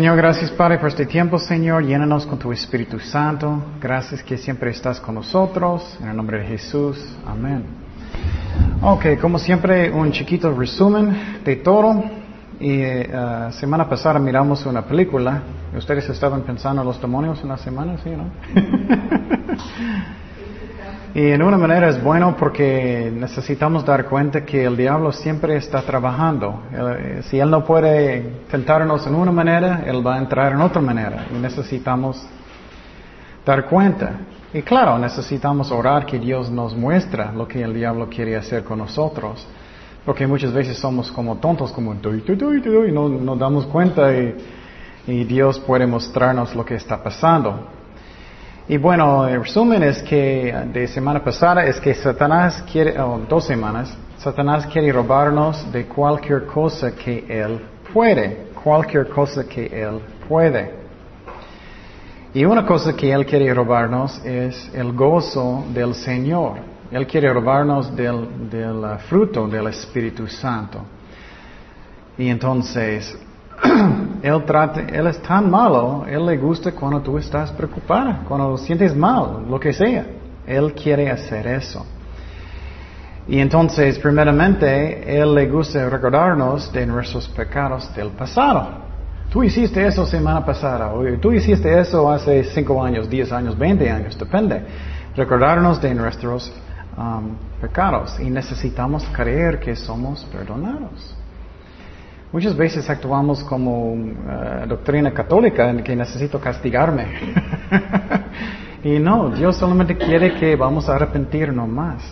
[0.00, 1.84] Señor, gracias Padre por este tiempo, Señor.
[1.84, 3.62] Llénanos con tu Espíritu Santo.
[3.78, 5.98] Gracias que siempre estás con nosotros.
[6.00, 6.96] En el nombre de Jesús.
[7.26, 7.64] Amén.
[8.80, 12.02] Ok, como siempre, un chiquito resumen de todo.
[12.58, 15.42] Y uh, semana pasada miramos una película.
[15.76, 17.98] ¿Ustedes estaban pensando en los demonios en la semana?
[18.02, 18.24] ¿Sí, no?
[21.12, 25.82] Y en una manera es bueno porque necesitamos dar cuenta que el diablo siempre está
[25.82, 26.62] trabajando.
[26.72, 30.80] Eh, si él no puede tentarnos en una manera, él va a entrar en otra
[30.80, 31.26] manera.
[31.34, 32.24] Y necesitamos
[33.44, 34.20] dar cuenta.
[34.54, 38.78] Y claro, necesitamos orar que Dios nos muestra lo que el diablo quiere hacer con
[38.78, 39.44] nosotros.
[40.04, 44.12] Porque muchas veces somos como tontos, como y no nos damos cuenta
[45.06, 47.79] y Dios puede mostrarnos lo que está pasando.
[48.70, 53.44] Y bueno, el resumen es que de semana pasada es que Satanás quiere, oh, dos
[53.44, 57.60] semanas, Satanás quiere robarnos de cualquier cosa que él
[57.92, 60.72] puede, cualquier cosa que él puede.
[62.32, 66.58] Y una cosa que él quiere robarnos es el gozo del Señor.
[66.92, 70.80] Él quiere robarnos del, del uh, fruto del Espíritu Santo.
[72.16, 73.18] Y entonces,
[74.22, 78.94] él, trata, él es tan malo, él le gusta cuando tú estás preocupada, cuando sientes
[78.94, 80.06] mal, lo que sea.
[80.46, 81.84] Él quiere hacer eso.
[83.28, 88.90] Y entonces, primeramente, él le gusta recordarnos de nuestros pecados del pasado.
[89.30, 93.88] Tú hiciste eso semana pasada, o tú hiciste eso hace cinco años, diez años, veinte
[93.88, 94.60] años, depende.
[95.14, 96.52] Recordarnos de nuestros
[96.96, 101.14] um, pecados y necesitamos creer que somos perdonados.
[102.32, 107.06] Muchas veces actuamos como uh, doctrina católica en que necesito castigarme.
[108.84, 112.04] y no, Dios solamente quiere que vamos a arrepentirnos más.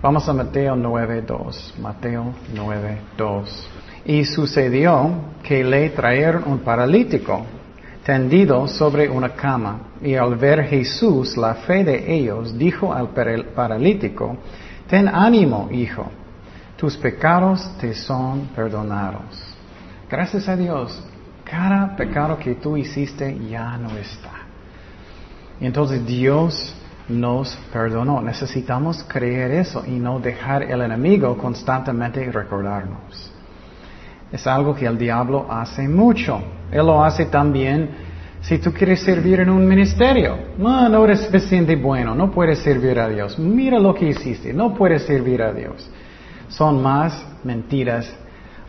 [0.00, 1.78] Vamos a Mateo 9.2.
[1.78, 3.44] Mateo 9.2.
[4.06, 5.10] Y sucedió
[5.42, 7.44] que le trajeron un paralítico
[8.02, 9.80] tendido sobre una cama.
[10.00, 14.38] Y al ver Jesús la fe de ellos, dijo al paralítico,
[14.88, 16.06] ten ánimo, hijo,
[16.78, 19.45] tus pecados te son perdonados.
[20.08, 21.02] Gracias a Dios,
[21.44, 24.32] cada pecado que tú hiciste ya no está.
[25.60, 26.74] Entonces Dios
[27.08, 28.20] nos perdonó.
[28.20, 33.32] Necesitamos creer eso y no dejar el enemigo constantemente recordarnos.
[34.30, 36.40] Es algo que el diablo hace mucho.
[36.70, 37.90] Él lo hace también
[38.40, 40.38] si tú quieres servir en un ministerio.
[40.58, 43.38] No, no eres suficiente bueno, no puedes servir a Dios.
[43.38, 45.88] Mira lo que hiciste, no puedes servir a Dios.
[46.48, 48.12] Son más mentiras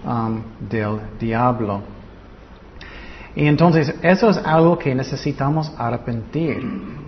[0.05, 1.81] Um, del diablo.
[3.35, 6.57] Y entonces eso es algo que necesitamos arrepentir.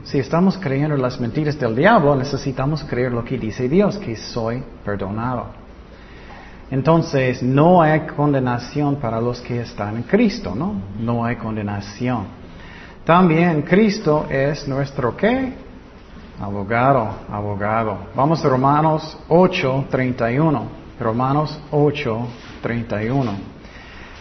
[0.03, 4.63] Si estamos creyendo las mentiras del diablo, necesitamos creer lo que dice Dios, que soy
[4.83, 5.45] perdonado.
[6.71, 10.73] Entonces no hay condenación para los que están en Cristo, ¿no?
[10.99, 12.25] No hay condenación.
[13.05, 15.53] También Cristo es nuestro qué?
[16.41, 17.97] Abogado, abogado.
[18.15, 20.79] Vamos a Romanos 8, 31.
[20.99, 22.27] Romanos 8,
[22.61, 23.31] 31.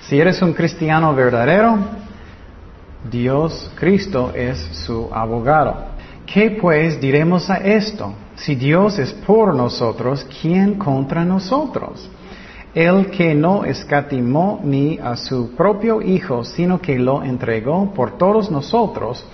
[0.03, 1.79] Si eres un cristiano verdadero,
[3.11, 5.77] Dios, Cristo, es su abogado.
[6.27, 8.13] ¿Qué pues diremos a esto?
[8.37, 12.11] Si Dios es por nosotros, ¿quién contra nosotros?
[12.75, 18.51] El que no escatimó ni a su propio Hijo, sino que lo entregó por todos
[18.51, 19.25] nosotros,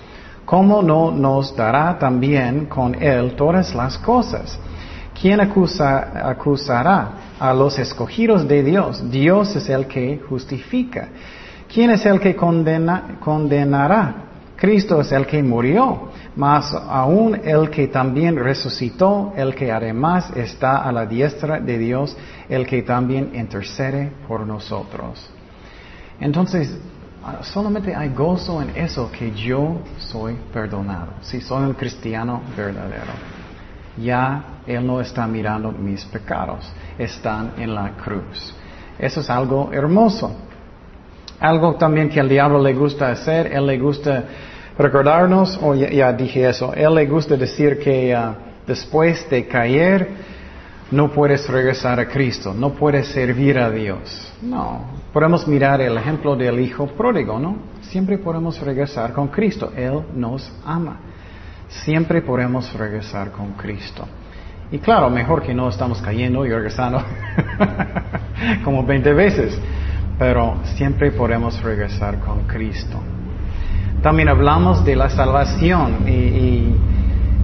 [0.45, 4.57] ¿cómo no nos dará también con Él todas las cosas?
[5.19, 7.09] ¿Quién acusará
[7.49, 9.09] a los escogidos de Dios?
[9.09, 11.09] Dios es el que justifica.
[11.71, 14.15] ¿Quién es el que condenará?
[14.55, 20.77] Cristo es el que murió, mas aún el que también resucitó, el que además está
[20.77, 22.15] a la diestra de Dios,
[22.47, 25.29] el que también intercede por nosotros.
[26.19, 26.77] Entonces,
[27.41, 33.34] solamente hay gozo en eso que yo soy perdonado, si soy un cristiano verdadero
[33.97, 38.53] ya Él no está mirando mis pecados, están en la cruz.
[38.97, 40.35] Eso es algo hermoso.
[41.39, 44.23] Algo también que al diablo le gusta hacer, Él le gusta
[44.77, 50.09] recordarnos, o ya, dije eso, Él le gusta decir que ah, después de caer
[50.91, 54.33] no puedes regresar a Cristo, no puedes servir a Dios.
[54.41, 57.57] No, podemos mirar el ejemplo del hijo pródigo, ¿no?
[57.81, 60.99] Siempre podemos regresar con Cristo, Él nos ama
[61.83, 64.07] siempre podemos regresar con Cristo.
[64.71, 67.01] Y claro, mejor que no estamos cayendo y regresando
[68.63, 69.59] como 20 veces,
[70.17, 72.99] pero siempre podemos regresar con Cristo.
[74.01, 76.75] También hablamos de la salvación y,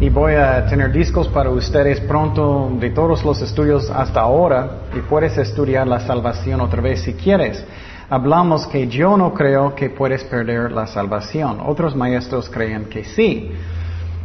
[0.03, 4.99] y, voy a tener discos para ustedes pronto de todos los estudios hasta ahora y
[5.01, 7.63] puedes estudiar la salvación otra vez si quieres.
[8.09, 11.59] hablamos que yo no creo que puedes perder la salvación.
[11.65, 13.51] Otros maestros creen que sí.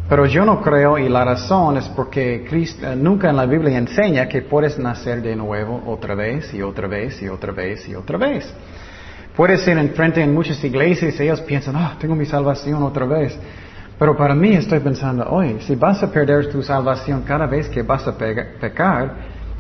[0.09, 3.77] Pero yo no creo y la razón es porque Cristo, eh, nunca en la Biblia
[3.77, 7.97] enseña que puedes nacer de nuevo otra vez y otra vez y otra vez y
[7.97, 8.53] otra vez.
[9.35, 13.37] Puedes ir enfrente en muchas iglesias y ellos piensan, ah, tengo mi salvación otra vez.
[13.99, 17.83] Pero para mí estoy pensando, oye, si vas a perder tu salvación cada vez que
[17.83, 19.15] vas a pecar,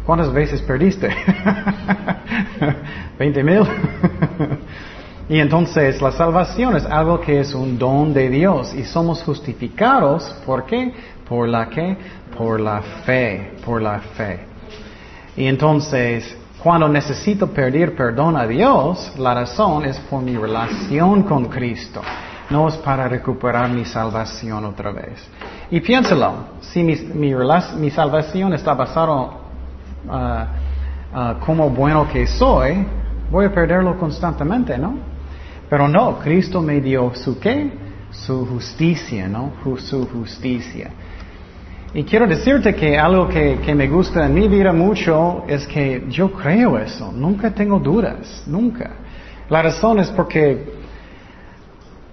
[0.05, 1.09] ¿cuántas veces perdiste?
[3.19, 3.63] ¿20 mil?
[5.29, 10.25] y entonces la salvación es algo que es un don de Dios y somos justificados,
[10.45, 10.93] ¿por qué?
[11.29, 11.97] Por la que?
[12.37, 14.41] Por la fe, por la fe.
[15.37, 21.47] Y entonces, cuando necesito pedir perdón a Dios, la razón es por mi relación con
[21.47, 22.03] Cristo
[22.51, 25.27] no es para recuperar mi salvación otra vez.
[25.71, 32.87] Y piénsalo, si mi, mi, salvación está basada uh, uh, como bueno que soy,
[33.31, 35.16] voy a perderlo constantemente, ¿no?
[35.69, 37.71] Pero no, Cristo me dio su qué?
[38.11, 39.53] Su justicia, ¿no?
[39.79, 40.91] Su justicia.
[41.95, 46.05] Y quiero decirte que algo que, que, me gusta en mi vida mucho es que
[46.09, 48.91] yo creo eso, nunca tengo dudas, nunca.
[49.49, 50.77] La razón es porque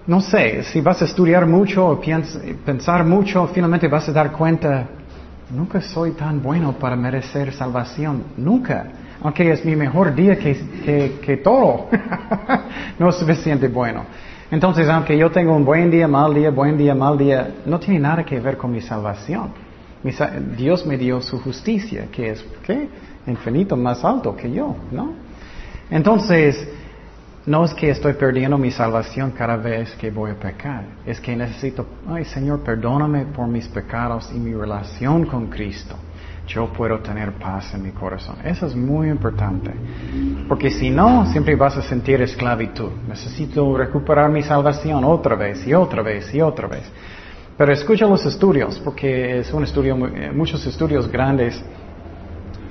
[0.06, 2.00] no sé, si vas a estudiar mucho o
[2.64, 4.86] pensar mucho, finalmente vas a dar cuenta,
[5.50, 8.86] nunca soy tan bueno para merecer salvación, nunca.
[9.22, 11.88] Aunque es mi mejor día que, que, todo,
[12.98, 14.04] no es suficiente bueno.
[14.50, 18.00] Entonces, aunque yo tengo un buen día, mal día, buen día, mal día, no tiene
[18.00, 19.50] nada que ver con mi salvación.
[20.56, 22.44] Dios me dio su justicia, que es.
[23.26, 25.14] Infinito más alto que yo, ¿no?
[25.90, 26.68] Entonces,
[27.46, 30.84] no es que estoy perdiendo mi salvación cada vez que voy a pecar.
[31.06, 35.96] Es que necesito, ay Señor, perdóname por mis pecados y mi relación con Cristo.
[36.46, 38.36] Yo puedo tener paz en mi corazón.
[38.44, 39.70] Eso es muy importante.
[40.46, 42.90] Porque si no, siempre vas a sentir esclavitud.
[43.08, 46.84] Necesito recuperar mi salvación otra vez y otra vez y otra vez.
[47.56, 51.64] Pero escucha los estudios, porque es un estudio, eh, muchos estudios grandes,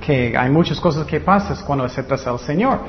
[0.04, 2.80] que hay muchas cosas que pasan cuando aceptas al Señor.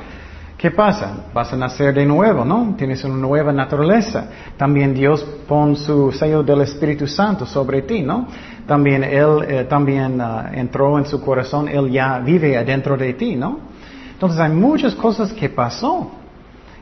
[0.58, 1.26] ¿Qué pasa?
[1.34, 2.74] Vas a nacer de nuevo, ¿no?
[2.78, 4.28] Tienes una nueva naturaleza.
[4.56, 8.26] También Dios pone su sello del Espíritu Santo sobre ti, ¿no?
[8.66, 13.36] También Él eh, también ah, entró en su corazón, Él ya vive adentro de ti,
[13.36, 13.60] ¿no?
[14.12, 16.10] Entonces hay muchas cosas que pasó.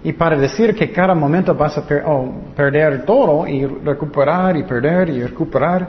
[0.03, 5.11] Y para decir que cada momento vas a oh, perder todo y recuperar y perder
[5.11, 5.89] y recuperar,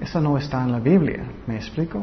[0.00, 1.24] eso no está en la Biblia.
[1.46, 2.02] ¿Me explico?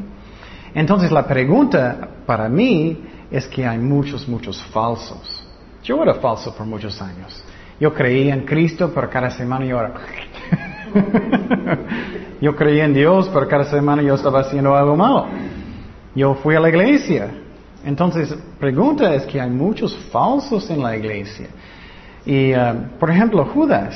[0.74, 3.00] Entonces la pregunta para mí
[3.32, 5.46] es que hay muchos, muchos falsos.
[5.84, 7.44] Yo era falso por muchos años.
[7.80, 9.94] Yo creía en Cristo, pero cada semana yo era...
[12.42, 15.26] yo creía en Dios, pero cada semana yo estaba haciendo algo malo.
[16.16, 17.30] Yo fui a la iglesia.
[17.86, 21.48] Entonces, pregunta es que hay muchos falsos en la iglesia.
[22.26, 23.96] Y, uh, por ejemplo, Judas,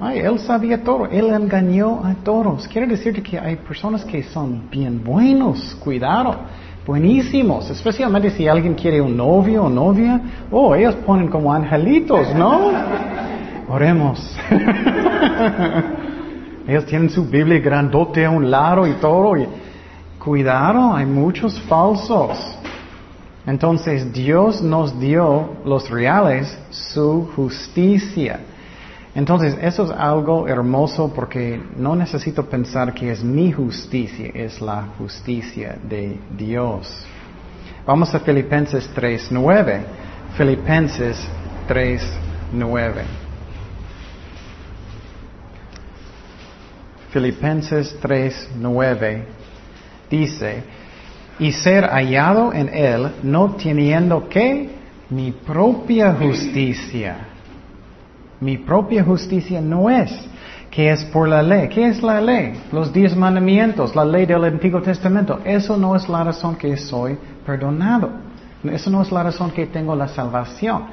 [0.00, 2.66] ay, él sabía todo, él engañó a todos.
[2.66, 6.36] Quiere decir que hay personas que son bien buenos, cuidado
[6.88, 10.20] buenísimos, especialmente si alguien quiere un novio o novia.
[10.50, 12.72] Oh, ellos ponen como angelitos, ¿no?
[13.68, 14.34] Oremos.
[16.68, 19.34] ellos tienen su Biblia grandote a un lado y todo.
[20.18, 22.38] cuidado, hay muchos falsos.
[23.46, 28.40] Entonces Dios nos dio los reales su justicia.
[29.14, 34.88] Entonces, eso es algo hermoso porque no necesito pensar que es mi justicia, es la
[34.98, 37.06] justicia de Dios.
[37.86, 39.80] Vamos a Filipenses 3.9.
[40.36, 41.16] Filipenses
[41.66, 43.27] 3.9.
[47.10, 49.24] Filipenses 3.9
[50.10, 50.62] dice,
[51.38, 54.70] y ser hallado en él, no teniendo que
[55.10, 57.28] mi propia justicia
[58.40, 60.12] mi propia justicia no es
[60.70, 61.68] que es por la ley.
[61.68, 62.52] ¿Qué es la ley?
[62.70, 65.40] Los diez mandamientos, la ley del Antiguo Testamento.
[65.44, 68.10] Eso no es la razón que soy perdonado.
[68.62, 70.84] Eso no es la razón que tengo la salvación.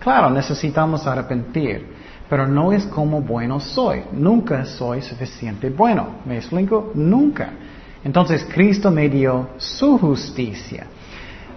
[0.00, 1.86] Claro, necesitamos arrepentir,
[2.30, 4.02] pero no es como bueno soy.
[4.12, 6.20] Nunca soy suficiente bueno.
[6.24, 6.92] ¿Me explico?
[6.94, 7.50] Nunca.
[8.04, 10.86] Entonces Cristo me dio su justicia.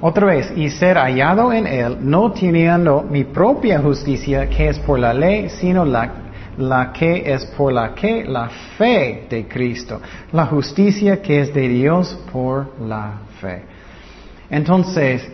[0.02, 5.00] Otra vez, y ser hallado en Él, no teniendo mi propia justicia que es por
[5.00, 6.12] la ley, sino la,
[6.58, 10.02] la que es por la que la fe de Cristo,
[10.32, 13.64] la justicia que es de Dios por la fe.
[14.50, 15.26] Entonces,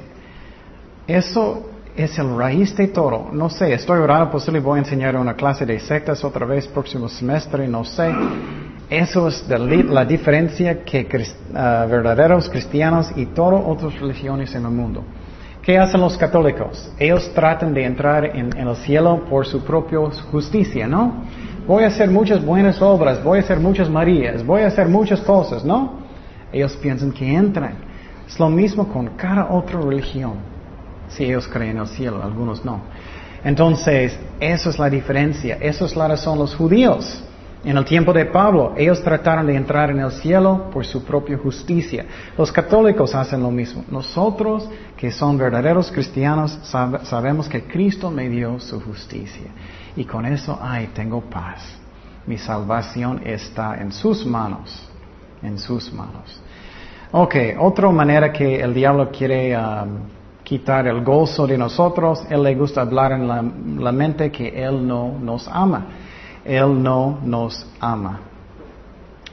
[1.07, 3.29] eso es el raíz de todo.
[3.31, 7.09] No sé, estoy orando, posible voy a enseñar una clase de sectas otra vez próximo
[7.09, 8.13] semestre, no sé.
[8.89, 11.07] Eso es la diferencia que
[11.53, 15.03] ah, verdaderos cristianos y todas otras religiones en el mundo.
[15.61, 16.91] ¿Qué hacen los católicos?
[16.97, 19.99] Ellos tratan de entrar en, en el cielo por su propia
[20.31, 21.25] justicia, ¿no?
[21.67, 25.21] Voy a hacer muchas buenas obras, voy a hacer muchas Marías, voy a hacer muchas
[25.21, 25.99] cosas, ¿no?
[26.51, 27.75] Ellos piensan que entran.
[28.27, 30.33] Es lo mismo con cada otra religión.
[31.09, 32.81] Si ellos creen en el cielo, algunos no.
[33.43, 35.57] Entonces, eso es la diferencia.
[35.59, 37.23] Eso es la razón los judíos.
[37.63, 41.37] En el tiempo de Pablo, ellos trataron de entrar en el cielo por su propia
[41.37, 42.05] justicia.
[42.37, 43.83] Los católicos hacen lo mismo.
[43.91, 49.47] Nosotros, que son verdaderos cristianos, sabemos que Cristo me dio su justicia.
[49.97, 51.61] Y con eso, ay, tengo paz.
[52.25, 54.87] Mi salvación está en sus manos.
[55.43, 56.41] En sus manos.
[57.11, 59.97] Ok, otra manera que el diablo quiere um,
[60.49, 65.13] quitar el gozo de nosotros, él le gusta hablar en la mente que él no
[65.21, 65.85] nos ama.
[66.43, 68.21] Él no nos ama.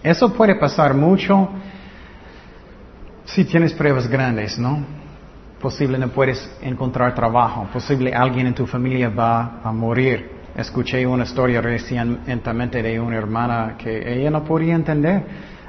[0.03, 1.49] Eso puede pasar mucho
[3.25, 4.85] si tienes pruebas grandes, ¿no?
[5.59, 10.31] Posible no puedes encontrar trabajo, posible alguien en tu familia va a morir.
[10.55, 15.25] Escuché una historia recientemente de una hermana que ella no podía entender.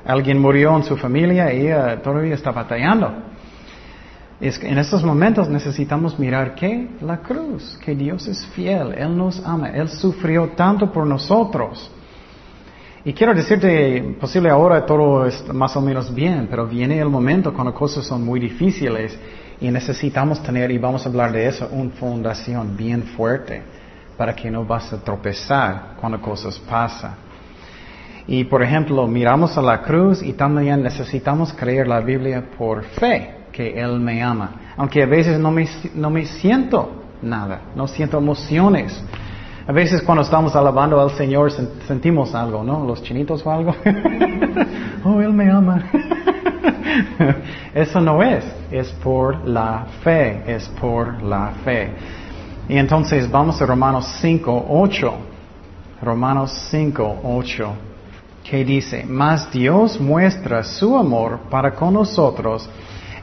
[0.06, 3.27] Alguien murió en su familia y ella todavía está batallando.
[4.40, 9.18] Es que en estos momentos necesitamos mirar que la cruz, que Dios es fiel, Él
[9.18, 11.92] nos ama, Él sufrió tanto por nosotros.
[13.04, 17.52] Y quiero decirte, posible ahora todo es más o menos bien, pero viene el momento
[17.52, 19.18] cuando cosas son muy difíciles
[19.60, 23.64] y necesitamos tener, y vamos a hablar de eso, una fundación bien fuerte
[24.18, 27.16] para que no vas a tropezar cuando cosas pasan.
[28.28, 33.37] Y por ejemplo, miramos a la cruz y también necesitamos creer la Biblia por fe
[33.58, 34.52] que Él me ama.
[34.78, 36.92] Aunque a veces no me, no me siento
[37.24, 39.04] nada, no siento emociones.
[39.68, 41.52] A veces cuando estamos alabando al Señor
[41.88, 42.86] sentimos algo, ¿no?
[42.86, 43.76] Los chinitos o algo.
[45.04, 45.84] oh, Él me ama.
[47.74, 51.90] Eso no es, es por la fe, es por la fe.
[52.70, 55.14] Y entonces vamos a Romanos 5, 8.
[56.04, 57.74] Romanos 5, 8.
[58.44, 62.70] Que dice, mas Dios muestra su amor para con nosotros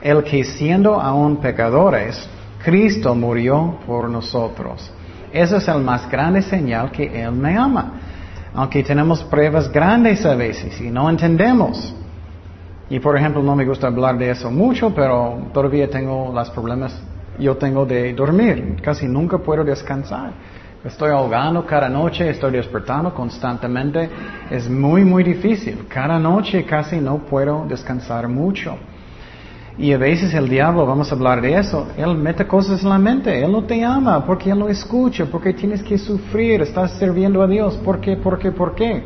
[0.04, 2.28] el que siendo aún pecadores,
[2.62, 4.92] Cristo murió por nosotros.
[5.32, 7.94] Ese es el más grande señal que Él me ama.
[8.54, 11.94] Aunque tenemos pruebas grandes a veces y no entendemos.
[12.90, 17.02] Y por ejemplo, no me gusta hablar de eso mucho, pero todavía tengo los problemas
[17.38, 18.76] yo tengo de dormir.
[18.82, 20.32] Casi nunca puedo descansar.
[20.84, 24.08] Estoy ahogando cada noche, estoy despertando constantemente.
[24.50, 25.86] Es muy, muy difícil.
[25.88, 28.76] Cada noche casi no puedo descansar mucho.
[29.76, 32.98] Y a veces el diablo, vamos a hablar de eso, él mete cosas en la
[32.98, 37.42] mente, él no te ama porque él no escucha, porque tienes que sufrir, estás sirviendo
[37.42, 39.02] a Dios, ¿por qué, por qué, por qué?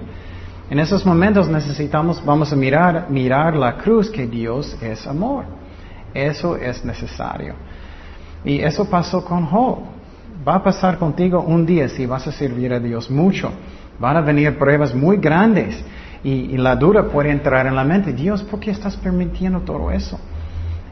[0.68, 5.44] En esos momentos necesitamos, vamos a mirar, mirar la cruz que Dios es amor.
[6.12, 7.54] Eso es necesario.
[8.44, 9.78] Y eso pasó con Job.
[10.46, 13.50] Va a pasar contigo un día si vas a servir a Dios mucho.
[13.98, 15.82] Van a venir pruebas muy grandes
[16.22, 18.12] y, y la duda puede entrar en la mente.
[18.12, 20.20] Dios, ¿por qué estás permitiendo todo eso?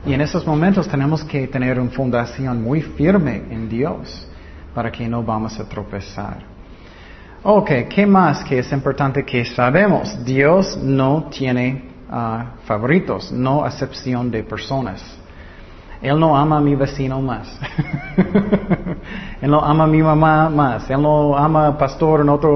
[0.07, 4.29] Y en esos momentos tenemos que tener una fundación muy firme en Dios
[4.73, 6.39] para que no vamos a tropezar.
[7.43, 10.25] Ok, ¿qué más que es importante que sabemos?
[10.25, 15.03] Dios no tiene ah, favoritos, no acepción de personas.
[16.01, 17.59] Él no ama a mi vecino más.
[19.43, 20.89] Él no ama a mi mamá más.
[20.89, 22.51] Él no ama al pastor en otra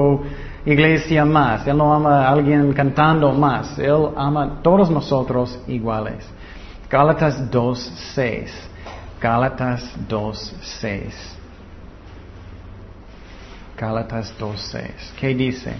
[0.64, 1.66] iglesia más.
[1.66, 3.76] Él no ama a alguien cantando más.
[3.76, 6.24] Él ama a todos nosotros iguales.
[6.90, 8.48] Gálatas 2.6.
[9.20, 11.12] Gálatas 2.6.
[13.78, 15.12] Gálatas 2.6.
[15.18, 15.74] ¿Qué dice?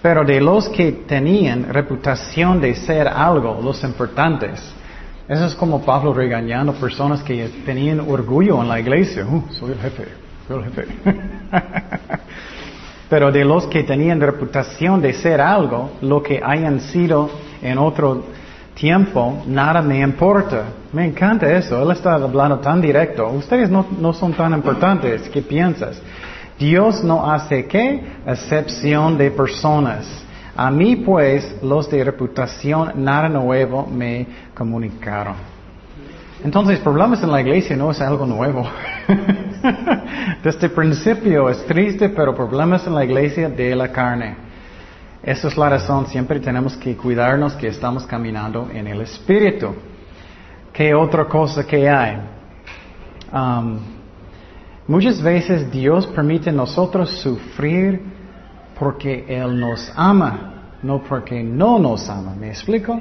[0.00, 4.62] Pero de los que tenían reputación de ser algo, los importantes,
[5.26, 9.26] eso es como Pablo regañando personas que tenían orgullo en la iglesia.
[9.26, 10.04] Uh, soy el jefe,
[10.46, 10.86] soy el jefe.
[13.10, 17.30] Pero de los que tenían reputación de ser algo, lo que hayan sido
[17.62, 18.26] en otro
[18.74, 20.64] tiempo, nada me importa.
[20.92, 21.82] Me encanta eso.
[21.82, 23.28] Él está hablando tan directo.
[23.30, 25.28] Ustedes no, no son tan importantes.
[25.28, 26.00] ¿Qué piensas?
[26.58, 28.02] Dios no hace qué?
[28.26, 30.24] Excepción de personas.
[30.56, 35.34] A mí pues los de reputación nada nuevo me comunicaron.
[36.44, 38.68] Entonces, problemas en la iglesia no es algo nuevo.
[40.44, 44.36] Desde el principio es triste, pero problemas en la iglesia de la carne.
[45.24, 49.74] Esa es la razón, siempre tenemos que cuidarnos que estamos caminando en el Espíritu.
[50.70, 52.18] ¿Qué otra cosa que hay?
[53.32, 53.78] Um,
[54.86, 58.02] muchas veces Dios permite a nosotros sufrir
[58.78, 62.34] porque Él nos ama, no porque no nos ama.
[62.34, 63.00] ¿Me explico?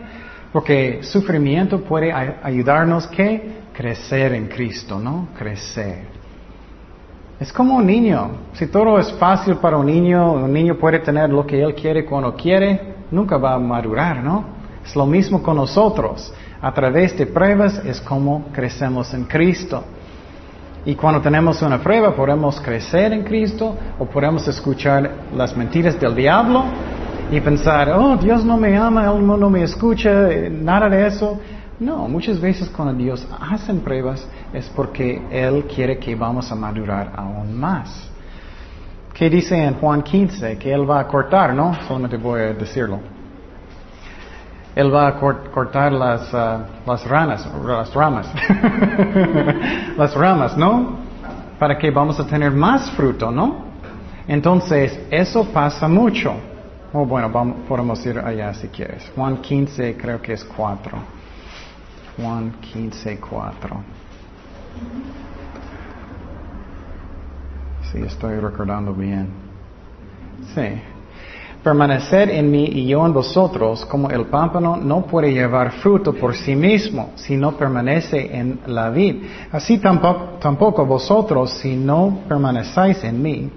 [0.54, 5.28] Porque sufrimiento puede ayudarnos que crecer en Cristo, ¿no?
[5.38, 6.13] Crecer.
[7.40, 8.32] Es como un niño.
[8.54, 12.06] Si todo es fácil para un niño, un niño puede tener lo que él quiere
[12.06, 14.46] cuando quiere, nunca va a madurar, ¿no?
[14.86, 16.34] Es lo mismo con nosotros.
[16.62, 19.84] A través de pruebas es como crecemos en Cristo.
[20.86, 26.14] Y cuando tenemos una prueba podemos crecer en Cristo o podemos escuchar las mentiras del
[26.14, 26.66] diablo
[27.32, 31.40] y pensar, oh, Dios no me ama, Él no, me escucha, nada de eso.
[31.84, 37.12] No, muchas veces cuando Dios hace pruebas es porque Él quiere que vamos a madurar
[37.14, 38.10] aún más.
[39.14, 40.58] ¿Qué dice en Juan 15?
[40.58, 41.76] Que Él va a cortar, ¿no?
[41.86, 43.00] Solamente voy a decirlo.
[44.74, 48.32] Él va a cortar las, uh, las ranas, las ramas,
[49.98, 51.00] las ramas, ¿no?
[51.60, 53.66] Para que vamos a tener más fruto, ¿no?
[54.26, 56.34] Entonces, eso pasa mucho.
[56.94, 59.12] Oh, bueno, vamos, podemos ir allá si quieres.
[59.14, 61.23] Juan 15 creo que es 4.
[62.18, 63.78] Juan 15, 4.
[67.92, 69.28] Sí, estoy recordando bien.
[70.54, 70.62] Sí.
[71.64, 76.36] Permanecer en mí y yo en vosotros, como el pámpano no puede llevar fruto por
[76.36, 79.24] sí mismo si no permanece en la vid.
[79.52, 83.50] Así tampoco, vosotros si no permanecéis en mí.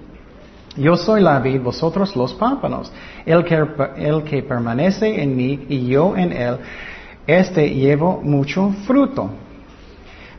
[0.77, 2.93] Yo soy la vid, vosotros los pámpanos.
[3.25, 6.59] El que permanece en mí y yo en él,
[7.27, 9.29] este llevo mucho fruto.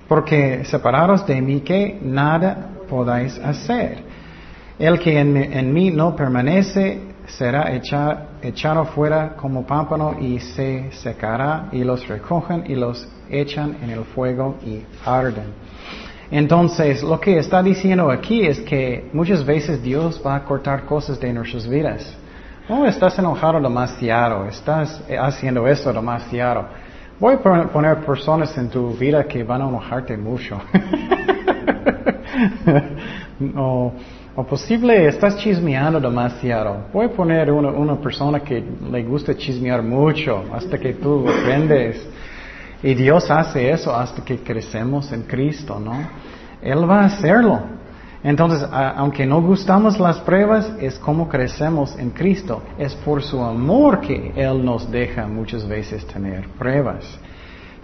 [0.09, 3.99] Porque separados de mí que nada podáis hacer.
[4.79, 7.71] El que en, mí no permanece será
[8.43, 14.05] echado fuera como pámpano y se secará y los recogen y los echan en el
[14.05, 15.53] fuego y arden.
[16.31, 21.19] Entonces, lo que está diciendo aquí es que muchas veces Dios va a cortar cosas
[21.19, 22.18] de nuestras vidas.
[22.69, 26.67] No, estás enojado demasiado, estás haciendo eso demasiado.
[27.19, 30.61] Voy a poner personas en tu vida que van a enojarte mucho.
[33.57, 33.93] o,
[34.47, 36.89] posible estás chismeando demasiado.
[36.93, 42.07] Voy a poner una, una persona que le gusta chismear mucho hasta que tú aprendes.
[42.83, 45.99] Y Dios hace eso hasta que crecemos en Cristo, ¿no?
[46.61, 47.78] Él va a hacerlo.
[48.23, 52.63] Entonces, aunque no gustamos las pruebas, es como crecemos en Cristo.
[52.77, 57.05] Es por su amor que Él nos deja muchas veces tener pruebas.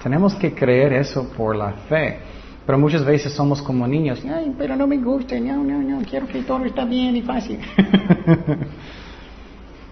[0.03, 2.19] Tenemos que creer eso por la fe.
[2.67, 4.25] Pero muchas veces somos como niños.
[4.25, 7.61] Ay, pero no me gusta, no, no, no, quiero que todo esté bien y fácil.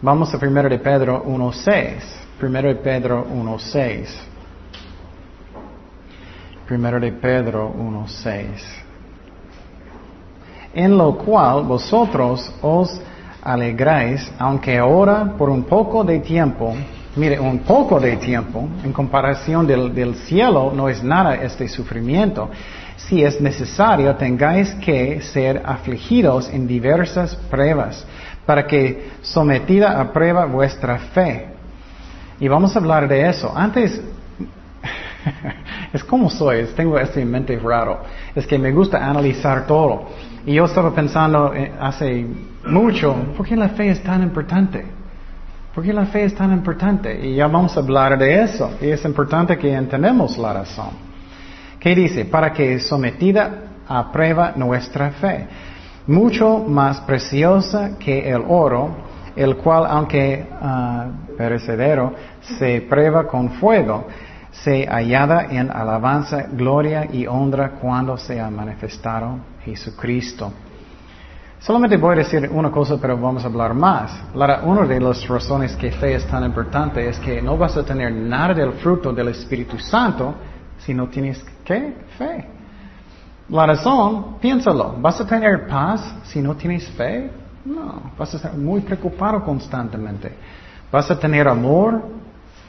[0.02, 2.02] Vamos a 1 de Pedro 1.6.
[2.42, 4.08] 1 de Pedro 1.6.
[6.68, 8.81] 1 de Pedro 1.6
[10.74, 13.00] en lo cual vosotros os
[13.42, 16.74] alegráis, aunque ahora por un poco de tiempo,
[17.16, 22.48] mire, un poco de tiempo, en comparación del, cielo, no es nada este sufrimiento.
[22.96, 28.06] Si es necesario, tengáis que ser afligidos en diversas pruebas,
[28.46, 31.48] para que sometida a prueba vuestra fe.
[32.38, 33.52] Y vamos a hablar de eso.
[33.54, 34.00] Antes,
[35.92, 38.02] es como soy, tengo este mente raro,
[38.34, 40.06] es que me gusta analizar todo.
[40.44, 42.26] Y yo estaba pensando eh, hace
[42.66, 44.84] mucho, ¿por qué la fe es tan importante?
[45.72, 47.26] ¿Por qué la fe es tan importante?
[47.26, 48.72] Y ya vamos a hablar de eso.
[48.80, 50.90] Y es importante que entendamos la razón.
[51.78, 52.24] ¿Qué dice?
[52.24, 53.50] Para que sometida
[53.86, 55.46] a prueba nuestra fe,
[56.08, 58.96] mucho más preciosa que el oro,
[59.36, 62.14] el cual, aunque uh, perecedero,
[62.58, 64.08] se prueba con fuego,
[64.50, 70.52] se hallada en alabanza, gloria y honra cuando se ha manifestado Jesucristo.
[71.58, 74.20] Solamente voy a decir una cosa, pero vamos a hablar más.
[74.64, 78.12] una de las razones que fe es tan importante es que no vas a tener
[78.12, 80.34] nada del fruto del Espíritu Santo
[80.78, 81.94] si no tienes, ¿qué?
[82.18, 82.48] Fe.
[83.48, 87.30] La razón, piénsalo, ¿vas a tener paz si no tienes fe?
[87.64, 90.32] No, vas a estar muy preocupado constantemente.
[90.90, 92.02] ¿Vas a tener amor?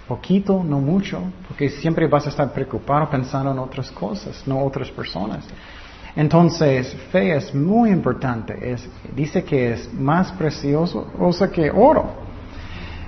[0.08, 4.92] Poquito, no mucho, porque siempre vas a estar preocupado pensando en otras cosas, no otras
[4.92, 5.46] personas.
[6.16, 8.72] Entonces, fe es muy importante.
[8.72, 11.08] Es, dice que es más precioso
[11.52, 12.06] que oro.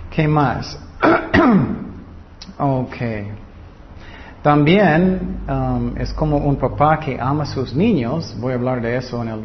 [0.09, 0.79] ¿Qué más?
[2.57, 2.95] ok.
[4.41, 8.35] También um, es como un papá que ama a sus niños.
[8.39, 9.43] Voy a hablar de eso en el,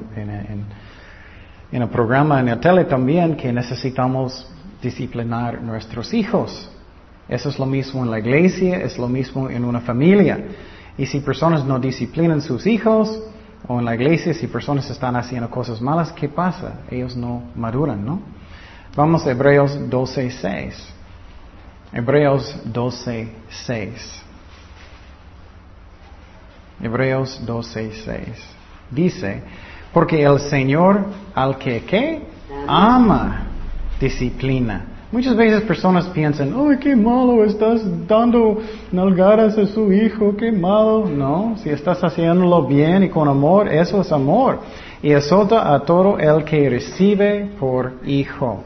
[1.72, 4.46] en el programa en el tele también, que necesitamos
[4.82, 6.70] disciplinar nuestros hijos.
[7.28, 10.38] Eso es lo mismo en la iglesia, es lo mismo en una familia.
[10.98, 13.22] Y si personas no disciplinan sus hijos,
[13.66, 16.80] o en la iglesia, si personas están haciendo cosas malas, ¿qué pasa?
[16.90, 18.20] Ellos no maduran, ¿no?
[18.96, 20.74] Vamos a Hebreos 12.6.
[21.92, 24.30] Hebreos 12.6.
[26.82, 28.26] Hebreos 12, 6.
[28.90, 29.42] Dice,
[29.92, 32.22] porque el Señor al que, ¿qué?
[32.66, 33.46] Ama,
[34.00, 34.84] disciplina.
[35.12, 37.44] Muchas veces personas piensan, ¡ay, qué malo!
[37.44, 38.58] Estás dando
[38.92, 41.04] nalgadas a su hijo, qué malo.
[41.06, 44.60] No, si estás haciéndolo bien y con amor, eso es amor.
[45.02, 48.62] Y azota a todo el que recibe por hijo.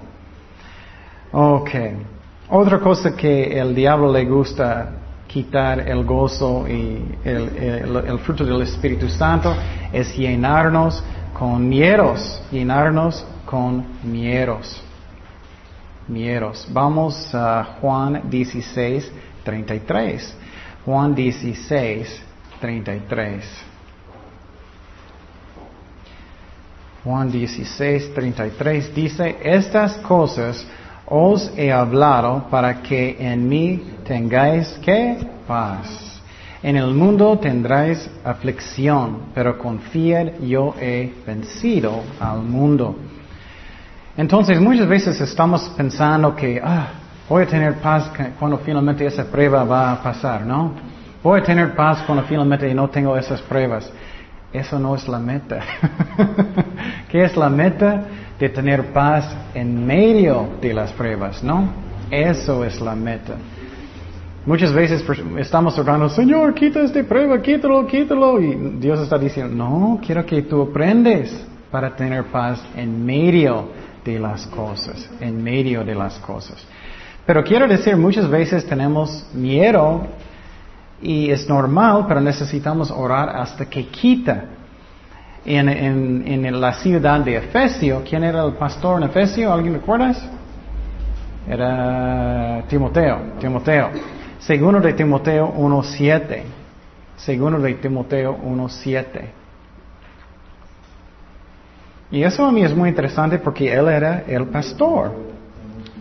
[1.32, 1.70] Ok.
[2.50, 4.90] Otra cosa que el diablo le gusta
[5.26, 9.54] quitar el gozo y el, fruto del Espíritu Santo
[9.90, 11.02] es llenarnos
[11.32, 14.83] con miedos, llenarnos con miedos.
[16.08, 16.66] Miedos.
[16.70, 19.10] Vamos a Juan 16,
[19.44, 20.36] 33.
[20.84, 22.22] Juan 16,
[22.60, 23.44] 33.
[27.04, 30.66] Juan 16, 33 dice, estas cosas
[31.06, 36.22] os he hablado para que en mí tengáis que paz.
[36.62, 42.96] En el mundo tendráis aflicción, pero confiad, yo he vencido al mundo.
[44.16, 46.88] Entonces muchas veces estamos pensando que, ah,
[47.28, 50.72] voy a tener paz cuando finalmente esa prueba va a pasar, ¿no?
[51.22, 53.90] Voy a tener paz cuando finalmente no tengo esas pruebas.
[54.52, 55.60] Eso no es la meta.
[57.10, 58.04] ¿Qué es la meta?
[58.38, 61.70] De tener paz en medio de las pruebas, ¿no?
[62.08, 63.34] Eso es la meta.
[64.46, 65.04] Muchas veces
[65.38, 68.40] estamos orando, Señor, quita esta prueba, quítalo, quítalo.
[68.40, 71.34] Y Dios está diciendo, no, quiero que tú aprendes
[71.70, 73.70] para tener paz en medio
[74.04, 76.64] de las cosas, en medio de las cosas.
[77.26, 80.06] Pero quiero decir, muchas veces tenemos miedo
[81.00, 84.44] y es normal, pero necesitamos orar hasta que quita.
[85.46, 89.52] En, en, la ciudad de Efesio, ¿quién era el pastor en Efesio?
[89.52, 90.26] ¿Alguien recuerdas?
[91.46, 93.90] Era Timoteo, Timoteo.
[94.38, 96.42] Segundo de Timoteo 1.7.
[97.16, 99.43] Segundo de Timoteo 1.7.
[102.10, 105.12] Y eso a mí es muy interesante porque él era el pastor.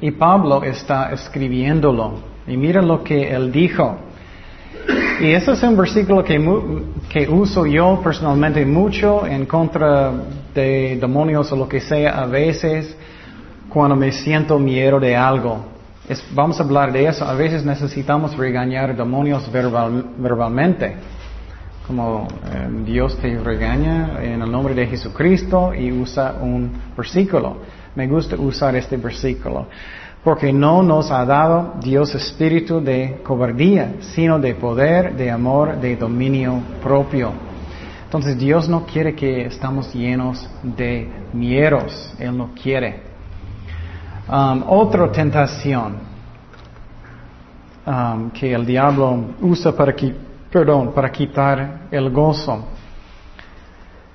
[0.01, 2.13] Y Pablo está escribiéndolo.
[2.47, 3.97] Y mira lo que él dijo.
[5.21, 10.11] Y ese es un versículo que, uso yo personalmente mucho en contra
[10.53, 12.95] de demonios o lo que sea a veces
[13.69, 15.65] cuando me siento miedo de algo.
[16.33, 17.23] vamos a hablar de eso.
[17.25, 20.95] A veces necesitamos regañar demonios verbalmente.
[21.87, 27.57] Como eh, Dios te regaña en el nombre de Jesucristo y usa un versículo.
[27.95, 29.67] Me gusta usar este versículo
[30.23, 35.97] porque no nos ha dado Dios espíritu de cobardía, sino de poder, de amor, de
[35.97, 37.33] dominio propio.
[38.05, 43.01] Entonces Dios no quiere que estamos llenos de miedos, Él no quiere.
[44.29, 45.97] Um, otra tentación
[47.85, 49.93] um, que el diablo usa para,
[50.53, 52.63] perdón, para quitar el gozo.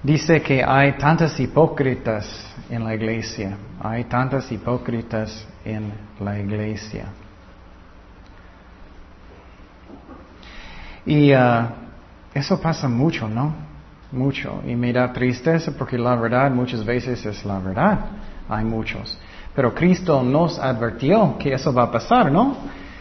[0.01, 7.07] Dice que hay tantas hipócritas en la iglesia, hay tantas hipócritas en la iglesia.
[11.05, 11.67] Y uh,
[12.33, 13.53] eso pasa mucho, ¿no?
[14.13, 14.63] Mucho.
[14.65, 17.99] Y me da tristeza porque la verdad muchas veces es la verdad.
[18.49, 19.19] Hay muchos.
[19.57, 22.57] Pero Cristo nos advirtió que eso va a pasar, ¿no?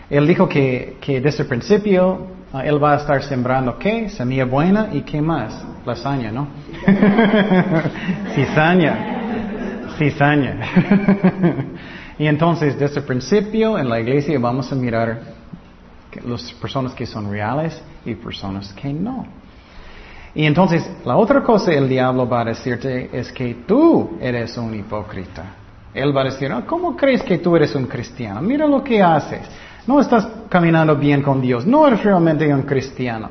[0.09, 4.09] Él dijo que, que desde el principio Él va a estar sembrando qué?
[4.09, 5.65] Semilla buena y qué más?
[5.85, 6.47] Lasaña, ¿no?
[8.35, 8.97] Cizaña.
[9.97, 10.59] Cizaña.
[12.19, 15.19] Y entonces, desde el principio, en la iglesia vamos a mirar
[16.25, 19.25] las personas que son reales y personas que no.
[20.33, 24.73] Y entonces, la otra cosa el diablo va a decirte es que tú eres un
[24.73, 25.43] hipócrita.
[25.93, 28.41] Él va a decir, ah, ¿cómo crees que tú eres un cristiano?
[28.41, 29.47] Mira lo que haces.
[29.87, 31.65] No estás caminando bien con Dios.
[31.65, 33.29] No eres realmente un cristiano.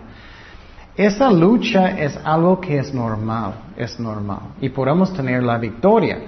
[0.97, 4.55] Esa lucha es algo que es normal, es normal.
[4.63, 6.19] Y podemos tener la victoria.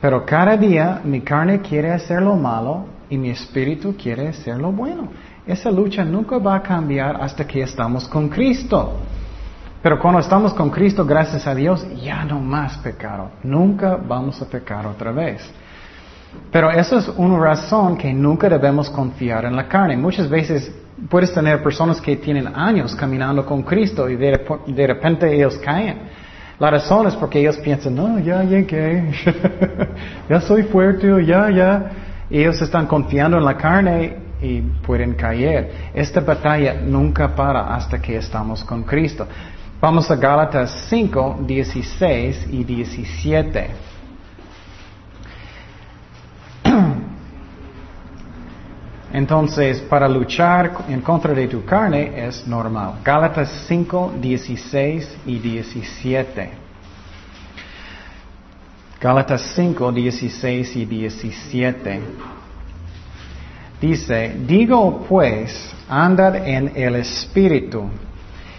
[0.00, 4.72] Pero cada día mi carne quiere hacer lo malo y mi espíritu quiere hacer lo
[4.72, 5.08] bueno.
[5.46, 8.94] Esa lucha nunca va a cambiar hasta que estamos con Cristo.
[9.82, 13.30] Pero cuando estamos con Cristo, gracias a Dios, ya no más pecado.
[13.44, 15.48] Nunca vamos a pecar otra vez.
[16.50, 19.96] Pero eso es una razón que nunca debemos confiar en la carne.
[19.96, 20.72] Muchas veces
[21.08, 25.98] puedes tener personas que tienen años caminando con Cristo y de, de repente ellos caen.
[26.58, 29.10] La razón es porque ellos piensan, no, ya llegué,
[30.28, 31.90] ya soy fuerte, ya, ya.
[32.28, 35.90] ellos están confiando en la carne y pueden caer.
[35.94, 39.26] Esta batalla nunca para hasta que estamos con Cristo.
[39.80, 43.70] Vamos a Gálatas 5, 16 y 17.
[49.12, 53.00] Entonces, para luchar en contra de tu carne es normal.
[53.04, 56.50] Gálatas 5, 16 y 17.
[59.00, 62.00] Gálatas 5, 16 y 17.
[63.80, 67.88] Dice, digo pues, andad en el Espíritu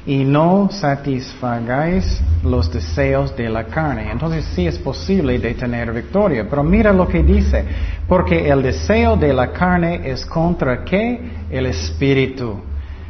[0.06, 4.12] y no satisfagáis los deseos de la carne.
[4.12, 6.48] Entonces sí es posible de tener victoria.
[6.50, 7.66] Pero mira lo que dice,
[8.08, 11.46] porque el deseo de la carne es contra qué?
[11.50, 12.62] El espíritu.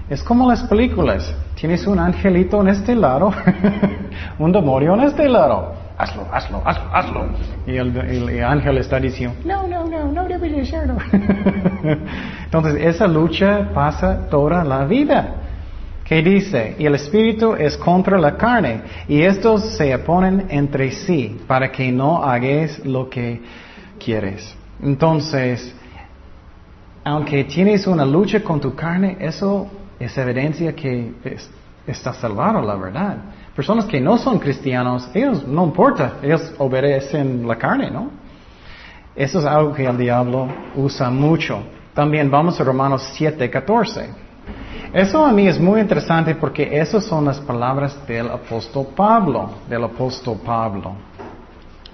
[0.10, 1.34] Es como las películas.
[1.56, 3.32] Tienes un angelito en este lado,
[4.40, 5.74] un demonio en este lado.
[5.98, 7.26] Hazlo, hazlo, hazlo, hazlo.
[7.68, 10.98] Y el, ángel está diciendo, no, no, no, no debes hacerlo.
[12.44, 15.36] Entonces esa lucha pasa toda la vida.
[16.12, 16.76] ¿Qué dice?
[16.78, 21.90] Y el espíritu es contra la carne, y estos se oponen entre sí para que
[21.90, 23.42] no hagáis lo que
[23.98, 24.54] quieres.
[24.84, 25.74] Entonces,
[27.06, 29.70] aunque tienes una lucha con tu carne, eso
[30.02, 31.14] es evidencia que
[31.88, 33.16] está salvado, la verdad.
[33.56, 38.12] Personas que no son cristianos, ellos no importa, ellos obedecen la carne, ¿no?
[39.16, 41.64] Eso es algo que el diablo usa mucho.
[41.94, 44.31] También vamos a Romanos 7, 14.
[44.94, 49.86] Eso a mí es muy interesante porque esas son las palabras del apóstol Pablo, del
[49.86, 50.96] apóstol Pablo.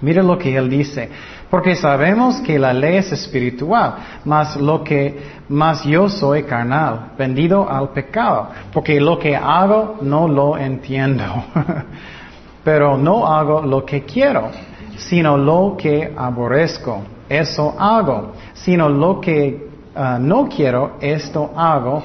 [0.00, 1.08] Mira lo que él dice,
[1.48, 5.16] porque sabemos que la ley es espiritual, mas lo que
[5.48, 11.24] más yo soy carnal, vendido al pecado, porque lo que hago no lo entiendo.
[12.64, 14.50] Pero no hago lo que quiero,
[14.96, 17.02] sino lo que aborrezco.
[17.28, 22.02] Eso hago, sino lo que ah, no quiero, esto hago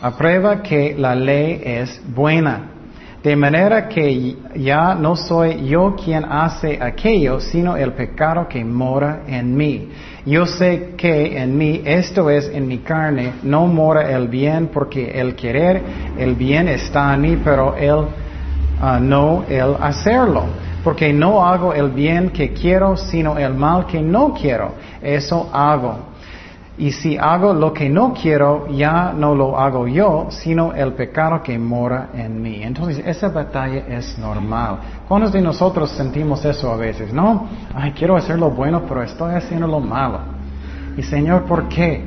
[0.00, 2.70] aprueba que la ley es buena.
[3.22, 9.22] De manera que ya no soy yo quien hace aquello, sino el pecado que mora
[9.26, 9.88] en mí.
[10.24, 15.10] Yo sé que en mí, esto es en mi carne, no mora el bien, porque
[15.20, 15.82] el querer,
[16.16, 18.06] el bien está en mí, pero el
[18.80, 20.44] ah, no el hacerlo.
[20.84, 24.74] Porque no hago el bien que quiero, sino el mal que no quiero.
[25.02, 25.98] Eso hago.
[26.78, 31.42] Y si hago lo que no quiero, ya no lo hago yo, sino el pecado
[31.42, 32.62] que mora en mí.
[32.62, 34.78] Entonces, esa batalla es normal.
[35.08, 37.14] ¿Cuántos de nosotros sentimos eso a veces?
[37.14, 40.20] No, ay, quiero hacer lo bueno, pero estoy haciendo lo malo.
[40.98, 42.04] Y Señor, ¿por qué?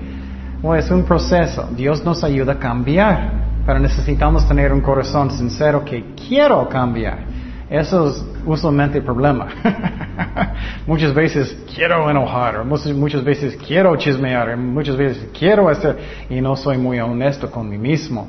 [0.62, 1.68] Bueno, es un proceso.
[1.76, 3.32] Dios nos ayuda a cambiar,
[3.66, 7.29] pero necesitamos tener un corazón sincero que quiero cambiar.
[7.70, 9.48] Eso es usualmente el problema.
[10.88, 15.98] muchas veces quiero enojar, muchas, veces quiero chismear, muchas veces quiero hacer
[16.30, 18.28] y no soy muy honesto con mí mismo.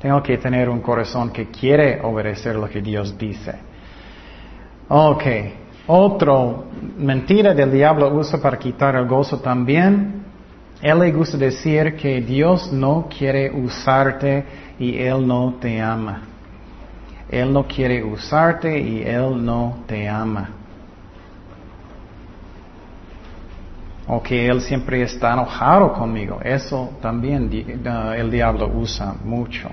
[0.00, 3.54] Tengo que tener un corazón que quiere obedecer lo que Dios dice.
[4.88, 5.24] Ok,
[5.86, 6.64] otro
[6.96, 10.24] mentira del diablo usa para quitar el gozo también.
[10.82, 14.44] Él le gusta decir que Dios no quiere usarte
[14.78, 16.22] y Él no te ama.
[17.30, 20.50] Él no quiere usarte y Él no te ama.
[24.06, 26.40] O que Él siempre está enojado conmigo.
[26.42, 27.50] Eso también
[28.16, 29.68] el diablo usa mucho.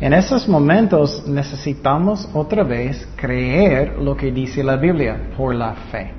[0.00, 6.12] En esos momentos necesitamos otra vez creer lo que dice la Biblia por la fe.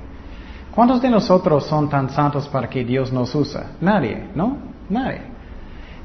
[0.74, 3.72] ¿Cuántos de nosotros son tan santos para que Dios nos usa?
[3.80, 4.56] Nadie, ¿no?
[4.88, 5.22] Nadie.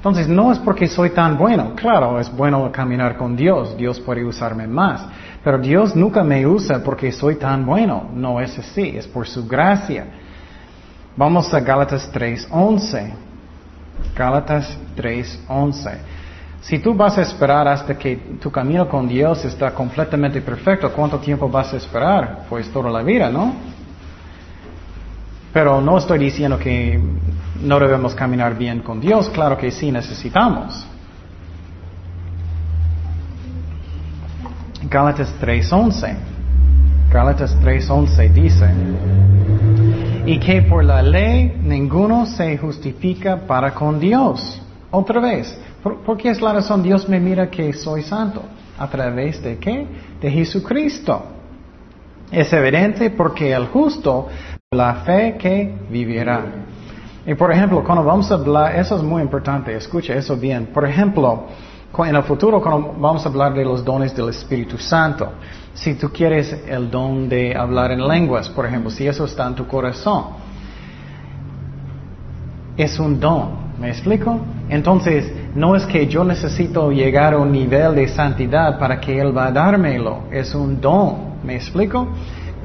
[0.05, 1.73] Entonces, no es porque soy tan bueno.
[1.73, 3.75] Claro, es bueno caminar con Dios.
[3.75, 5.03] Dios puede usarme más.
[5.43, 8.11] Pero Dios nunca me usa porque soy tan bueno.
[8.13, 8.95] No es así.
[8.95, 10.05] Es por su gracia.
[11.17, 13.13] Vamos a Gálatas 3.11.
[14.15, 15.97] Gálatas 3.11.
[16.61, 21.17] Si tú vas a esperar hasta que tu camino con Dios está completamente perfecto, ¿cuánto
[21.17, 22.45] tiempo vas a esperar?
[22.47, 23.55] Pues toda la vida, ¿no?
[25.55, 26.99] Pero no estoy diciendo que
[27.61, 30.85] no debemos caminar bien con Dios, claro que sí necesitamos.
[34.89, 36.13] Gálatas 3.11.
[37.09, 38.69] Gálatas 3.11 dice,
[40.25, 44.61] y que por la ley ninguno se justifica para con Dios.
[44.91, 48.43] Otra vez, ¿por, qué es la razón Dios me mira que soy santo?
[48.77, 49.87] ¿A través de qué?
[50.19, 51.27] De Jesucristo.
[52.29, 54.27] Es evidente porque el justo,
[54.73, 56.41] la fe que vivirá.
[57.25, 60.67] Y por ejemplo, cuando vamos a hablar, eso es muy importante, escucha eso bien.
[60.67, 61.45] Por ejemplo,
[61.99, 65.33] en el futuro cuando vamos a hablar de los dones del Espíritu Santo,
[65.73, 69.55] si tú quieres el don de hablar en lenguas, por ejemplo, si eso está en
[69.55, 70.25] tu corazón,
[72.75, 74.39] es un don, ¿me explico?
[74.67, 79.35] Entonces, no es que yo necesito llegar a un nivel de santidad para que Él
[79.35, 82.07] va a dármelo, es un don, ¿me explico?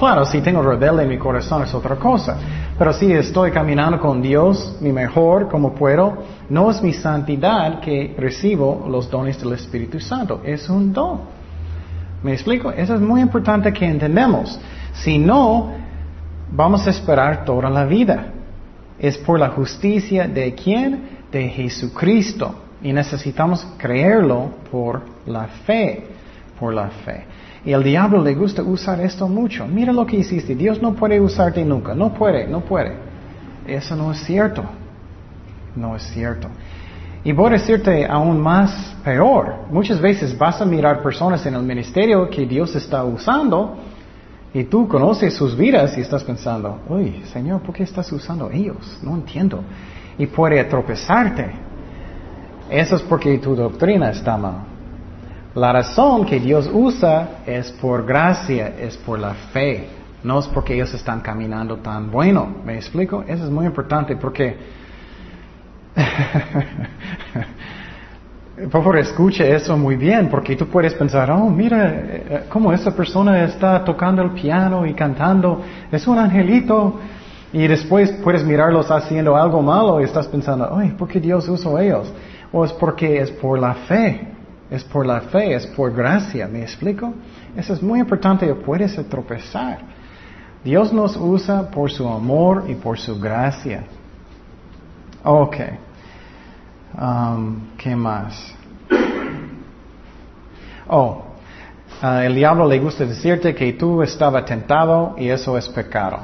[0.01, 2.39] Claro, si tengo rebelde en mi corazón es otra cosa.
[2.79, 6.17] Pero si estoy caminando con Dios, mi mejor, como puedo,
[6.49, 10.41] no es mi santidad que recibo los dones del Espíritu Santo.
[10.43, 11.21] Es un don.
[12.23, 12.73] ¿Me explico?
[12.73, 14.59] Eso es muy importante que entendamos.
[14.95, 15.71] Si no,
[16.51, 18.33] vamos a esperar toda la vida.
[18.99, 21.19] Es por la justicia de quién?
[21.31, 22.55] De Jesucristo.
[22.83, 26.07] Y necesitamos creerlo por la fe.
[26.59, 27.27] Por la fe.
[27.65, 29.67] Y al diablo le gusta usar esto mucho.
[29.67, 30.55] Mira lo que hiciste.
[30.55, 31.95] Dios no puede usarte nunca.
[31.95, 32.95] No puede, no puede.
[33.67, 34.65] Eso no es cierto.
[35.77, 36.49] No es cierto.
[37.23, 39.67] Y voy a decirte aún más peor.
[39.71, 43.77] Muchas veces vas a mirar personas en el ministerio que Dios está usando
[44.55, 48.99] y tú conoces sus vidas y estás pensando, uy, Señor, ¿por qué estás usando ellos?
[49.03, 49.63] No entiendo.
[50.17, 51.53] Y puede tropezarte.
[52.71, 54.70] Eso es porque tu doctrina está mal.
[55.55, 59.89] La razón que Dios usa es por gracia, es por la fe.
[60.23, 62.57] No es porque ellos están caminando tan bueno.
[62.65, 63.25] ¿Me explico?
[63.27, 64.57] Eso es muy importante porque...
[68.61, 72.95] Por favor, escuche eso muy bien, porque tú puedes pensar, oh, mira, eh, cómo esa
[72.95, 77.01] persona está tocando el piano y cantando, es un angelito,
[77.55, 81.79] y después puedes mirarlos haciendo algo malo y estás pensando, ay, ¿por qué Dios usó
[81.79, 82.13] ellos?
[82.53, 84.29] O es porque es por la fe.
[84.71, 87.13] Es por la fe, es por gracia, ¿me explico?
[87.57, 89.81] Eso es muy importante, puedes tropezar.
[90.63, 93.85] Dios nos usa por su amor y por su gracia.
[95.25, 95.57] Ok.
[97.01, 98.55] Um, ¿Qué más?
[100.89, 101.23] Oh,
[102.03, 106.19] el diablo le gusta decirte que tú estabas tentado y eso es pecado.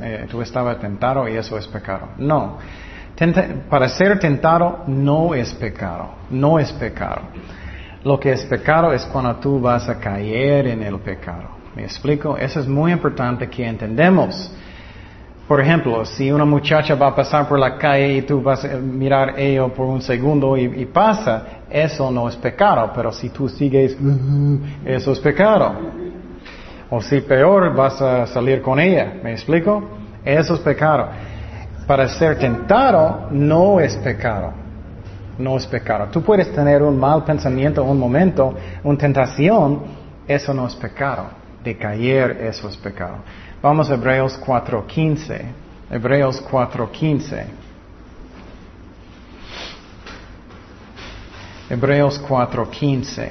[0.00, 2.08] Eh, tú estabas tentado y eso es pecado.
[2.18, 2.58] No.
[3.68, 6.10] para ser tentado no es pecado.
[6.30, 7.22] No es pecado.
[8.04, 11.50] Lo que es pecado es cuando tú vas a caer en el pecado.
[11.76, 12.36] ¿Me explico?
[12.36, 14.52] Eso es muy importante que entendemos.
[15.46, 18.76] Por ejemplo, si una muchacha va a pasar por la calle y tú vas a
[18.76, 22.90] mirar ello por un segundo y, pasa, eso no es pecado.
[22.94, 23.96] Pero si tú sigues,
[24.84, 25.72] eso es pecado.
[26.90, 29.14] O si peor, vas a salir con ella.
[29.22, 29.82] ¿Me explico?
[30.24, 31.08] Eso es pecado.
[31.86, 34.61] Para ser tentado no es pecado
[35.42, 36.08] no es pecado.
[36.10, 39.82] Tú puedes tener un mal pensamiento un momento, una tentación,
[40.26, 41.42] eso no es pecado.
[41.62, 43.18] De caer, eso es pecado.
[43.62, 45.42] Vamos a Hebreos 4.15.
[45.90, 47.44] Hebreos 4.15.
[51.70, 53.30] Hebreos 4.15.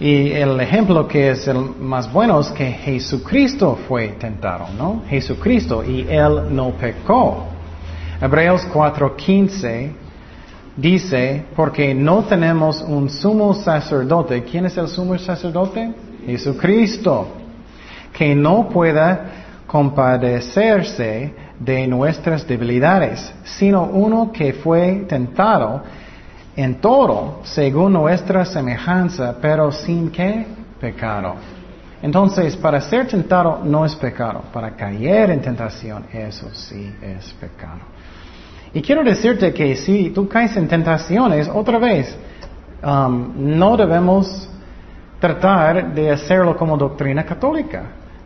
[0.00, 5.02] Y el ejemplo que es el más bueno es que Jesucristo fue tentado, ¿no?
[5.06, 7.44] Jesucristo y Él no pecó.
[8.18, 9.92] Hebreos 4.15
[10.80, 14.42] dice, porque no tenemos un sumo sacerdote.
[14.44, 15.92] ¿Quién es el sumo sacerdote?
[16.24, 17.28] Jesucristo,
[18.12, 25.82] que no pueda compadecerse de nuestras debilidades, sino uno que fue tentado
[26.56, 30.46] en todo según nuestra semejanza, pero sin que
[30.80, 31.34] pecado.
[32.02, 37.80] Entonces, para ser tentado no es pecado, para caer en tentación, eso sí es pecado.
[38.72, 42.16] Y quiero decirte que si tú caes en tentaciones, otra vez,
[42.82, 44.48] um, no debemos
[45.18, 47.82] tratar de hacerlo como doctrina católica.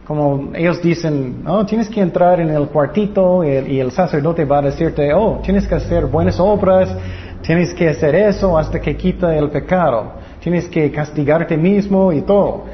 [0.07, 4.63] Como ellos dicen, oh, tienes que entrar en el cuartito y el, sacerdote va a
[4.63, 6.95] decirte, oh, tienes que hacer buenas obras,
[7.41, 12.65] tienes que hacer eso hasta que quita el pecado, tienes que castigarte mismo y todo.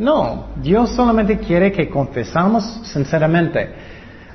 [0.00, 3.68] No, Dios solamente quiere que confesamos sinceramente.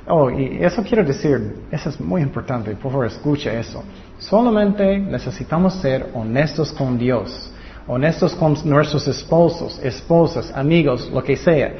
[0.08, 3.82] Oh, y eso quiero decir, eso es muy importante, por favor escuche eso.
[4.18, 7.50] Solamente necesitamos ser honestos con Dios,
[7.88, 11.72] honestos con nuestros esposos, esposas, amigos, lo que sea.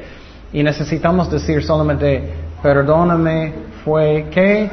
[0.51, 3.53] Y necesitamos decir solamente, perdóname,
[3.85, 4.69] fue que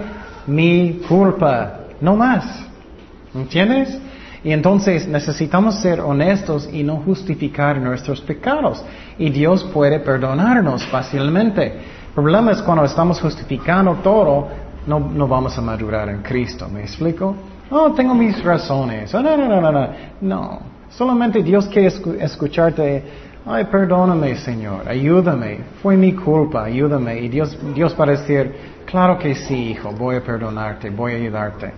[0.48, 2.64] mi culpa, no más.
[3.34, 3.98] ¿Entiendes?
[4.42, 8.84] Y entonces necesitamos ser honestos y no justificar nuestros pecados.
[9.18, 11.72] Y Dios puede perdonarnos fácilmente.
[12.14, 14.48] Problema es cuando estamos justificando todo,
[14.86, 16.68] no, no vamos a madurar en Cristo.
[16.68, 17.34] ¿Me explico?
[17.70, 19.12] Oh, tengo mis razones.
[19.12, 19.88] No, no, no, no, no.
[20.20, 20.60] No.
[20.90, 21.88] Solamente Dios quiere
[22.20, 23.04] escucharte.
[23.44, 24.88] Ay, perdóname, Señor.
[24.88, 25.60] Ayúdame.
[25.82, 26.64] Fue mi culpa.
[26.64, 27.18] Ayúdame.
[27.18, 28.54] Y Dios, Dios va a decir,
[28.86, 29.90] claro que sí, hijo.
[29.90, 30.90] Voy a perdonarte.
[30.90, 31.72] Voy a ayudarte.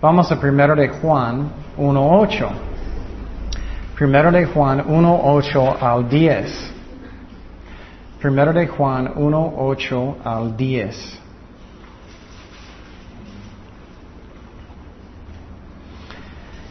[0.00, 2.48] Vamos a primero de Juan 1.8.
[3.96, 6.74] Primero de Juan 1.8 al 10.
[8.20, 11.18] Primero de Juan 1, 8 al 10.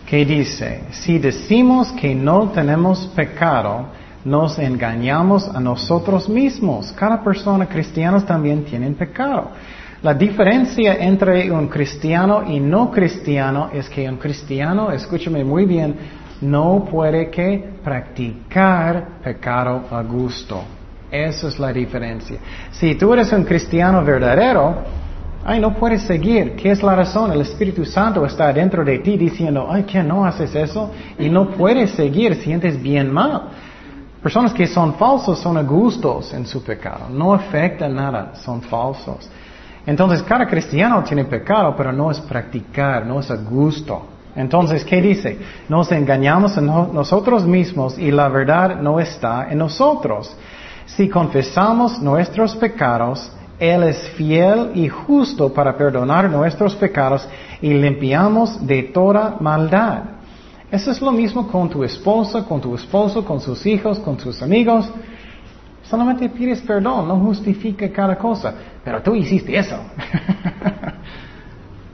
[0.06, 3.88] Que dice, si decimos que no tenemos pecado,
[4.24, 6.92] nos engañamos a nosotros mismos.
[6.92, 9.50] Cada persona cristiana también tiene pecado.
[10.04, 15.96] La diferencia entre un cristiano y no cristiano es que un cristiano, escúchame muy bien,
[16.42, 20.79] no puede que practicar pecado a gusto.
[21.12, 22.38] Esa es la diferencia.
[22.72, 24.76] Si tú eres un cristiano verdadero,
[25.44, 26.56] ay, no puedes seguir.
[26.56, 27.32] ¿Qué es la razón?
[27.32, 30.92] El Espíritu Santo está dentro de ti diciendo, ay, ¿qué no haces eso?
[31.18, 33.42] Y no puedes seguir, sientes bien mal.
[34.22, 37.08] Personas que son falsos son a gustos en su pecado.
[37.10, 39.30] No afecta nada, son falsos.
[39.86, 44.06] Entonces, cada cristiano tiene pecado, pero no es practicar, no es a gusto.
[44.36, 45.38] Entonces, ¿qué dice?
[45.68, 50.36] Nos engañamos a nosotros mismos y la verdad no está en nosotros.
[50.96, 57.28] Si confesamos nuestros pecados, Él es fiel y justo para perdonar nuestros pecados
[57.62, 60.04] y limpiamos de toda maldad.
[60.72, 64.42] Eso es lo mismo con tu esposa, con tu esposo, con sus hijos, con sus
[64.42, 64.90] amigos.
[65.84, 68.54] Solamente pides perdón, no justifica cada cosa.
[68.84, 69.78] Pero tú hiciste eso.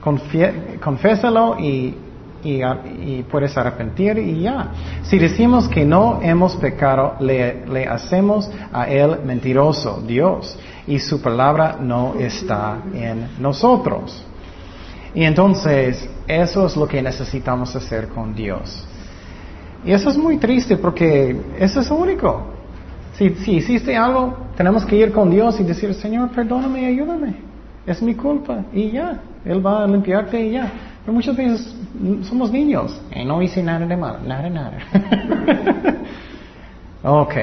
[0.80, 1.94] Confésalo y
[2.46, 4.72] y, puedes arrepentir y ya.
[5.02, 11.20] Si decimos que no hemos pecado, le, le hacemos a Él mentiroso, Dios, y su
[11.20, 14.24] palabra no está en nosotros.
[15.14, 18.86] Y entonces, eso es lo que necesitamos hacer con Dios.
[19.84, 22.48] Y eso es muy triste porque eso es único.
[23.14, 27.36] Si, si hiciste algo, tenemos que ir con Dios y decir, Señor, perdóname, ayúdame.
[27.86, 28.64] Es mi culpa.
[28.72, 30.70] Y ya, Él va a limpiarte y ya.
[31.06, 31.72] Pero muchas veces
[32.22, 33.00] somos niños.
[33.14, 34.76] Y no hice nada de malo, nada, nada.
[37.04, 37.34] ok,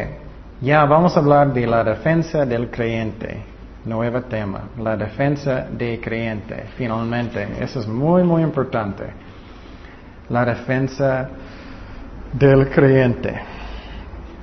[0.60, 3.42] ya vamos a hablar de la defensa del creyente.
[3.86, 6.66] Nuevo tema, la defensa del creyente.
[6.76, 9.06] Finalmente, eso es muy, muy importante.
[10.28, 11.30] La defensa
[12.34, 13.34] del creyente.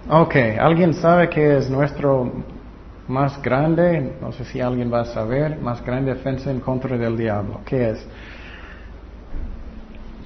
[0.08, 2.32] Ok, ¿alguien sabe qué es nuestro
[3.06, 4.14] más grande?
[4.22, 5.58] No sé si alguien va a saber.
[5.58, 7.60] Más grande defensa en contra del diablo.
[7.66, 8.06] ¿Qué es?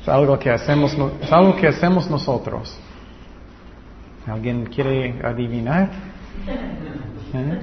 [0.05, 0.95] Es algo que hacemos,
[1.31, 2.79] algo que hacemos nosotros.
[4.27, 5.89] ¿Alguien quiere adivinar?
[7.33, 7.59] ¿Eh?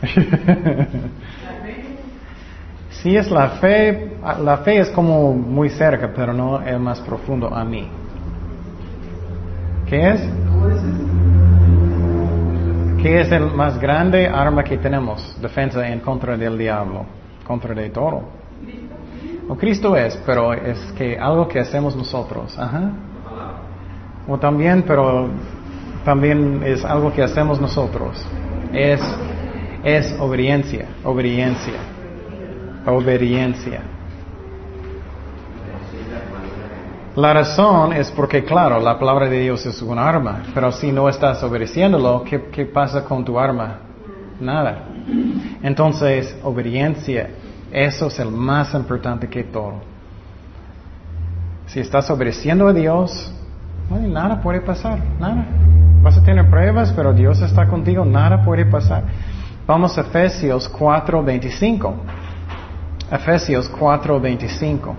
[2.90, 7.52] sí es la fe, la fe es como muy cerca, pero no es más profundo
[7.52, 7.88] a mí.
[9.86, 10.20] ¿Qué es?
[13.02, 15.36] ¿Qué es el más grande arma que tenemos?
[15.42, 17.06] Defensa en contra del diablo,
[17.44, 18.39] contra de todo.
[19.56, 22.56] Cristo es, pero es que algo que hacemos nosotros.
[22.58, 22.92] Ajá.
[24.28, 25.28] O también, pero
[26.04, 28.24] también es algo que hacemos nosotros.
[28.72, 29.00] Es,
[29.82, 31.74] es obediencia, obediencia,
[32.86, 33.82] obediencia.
[37.16, 41.08] La razón es porque, claro, la palabra de Dios es un arma, pero si no
[41.08, 43.80] estás obedeciéndolo, ¿qué, qué pasa con tu arma?
[44.38, 44.84] Nada.
[45.62, 47.30] Entonces, obediencia
[47.72, 49.74] eso es el más importante que todo.
[51.66, 53.32] Si estás obedeciendo a Dios,
[53.90, 55.46] nada puede pasar, nada.
[56.02, 59.04] Vas a tener pruebas, pero Dios está contigo, nada puede pasar.
[59.66, 61.94] Vamos a Efesios 4:25.
[63.10, 64.94] Efesios 4:25.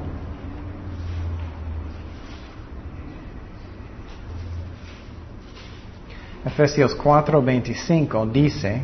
[6.45, 8.81] Efesios 4:25 dice,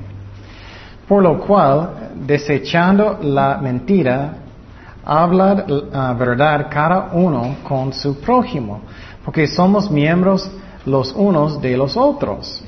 [1.08, 4.34] por lo cual, desechando la mentira,
[5.05, 8.82] habla la verdad cada uno con su prójimo,
[9.24, 10.49] porque somos miembros
[10.86, 12.62] los unos de los otros.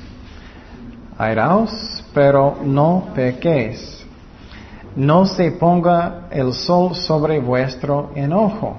[1.18, 3.98] Airaos, pero no pequéis.
[4.96, 8.76] No se ponga el sol sobre vuestro enojo.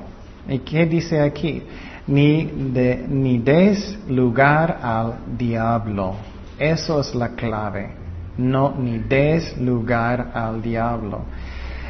[0.50, 1.62] ¿Y qué dice aquí?
[2.08, 6.16] Ni, de, ni des lugar al diablo.
[6.58, 8.01] Eso es la clave
[8.38, 11.22] no ni des lugar al diablo.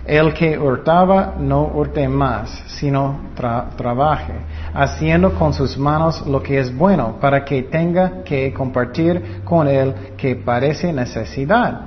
[0.05, 4.33] El que hurtaba no hurte más, sino trabaje,
[4.73, 9.93] haciendo con sus manos lo que es bueno, para que tenga que compartir con el
[10.17, 11.81] que parece necesidad.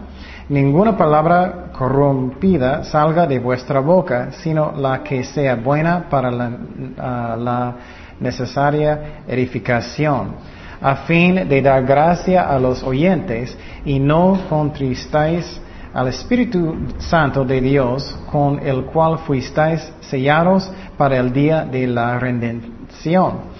[0.49, 6.51] Ninguna palabra corrompida salga de vuestra boca, sino la que sea buena para la,
[6.99, 7.75] ah, la
[8.21, 13.57] necesaria edificación a fin de dar gracia a los oyentes
[13.87, 15.59] y no contristáis
[15.95, 22.19] al Espíritu Santo de Dios, con el cual fuisteis sellados para el día de la
[22.19, 23.55] redención.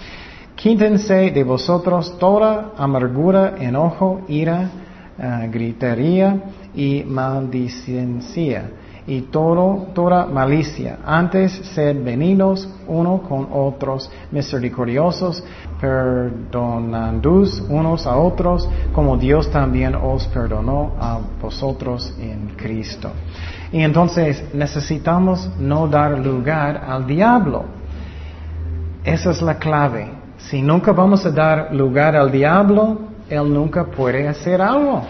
[0.55, 4.69] Quítense de vosotros toda amargura, enojo, ira,
[5.17, 6.43] uh, gritería
[6.75, 8.69] y maldicencia
[9.07, 10.99] y todo, toda malicia.
[11.05, 15.43] Antes sed venidos uno con otros, misericordiosos,
[15.79, 23.11] perdonando unos a otros, como Dios también os perdonó a vosotros en Cristo.
[23.71, 27.65] Y entonces necesitamos no dar lugar al diablo.
[29.03, 30.09] Esa es la clave.
[30.37, 32.99] Si nunca vamos a dar lugar al diablo,
[33.29, 35.03] él nunca puede hacer algo.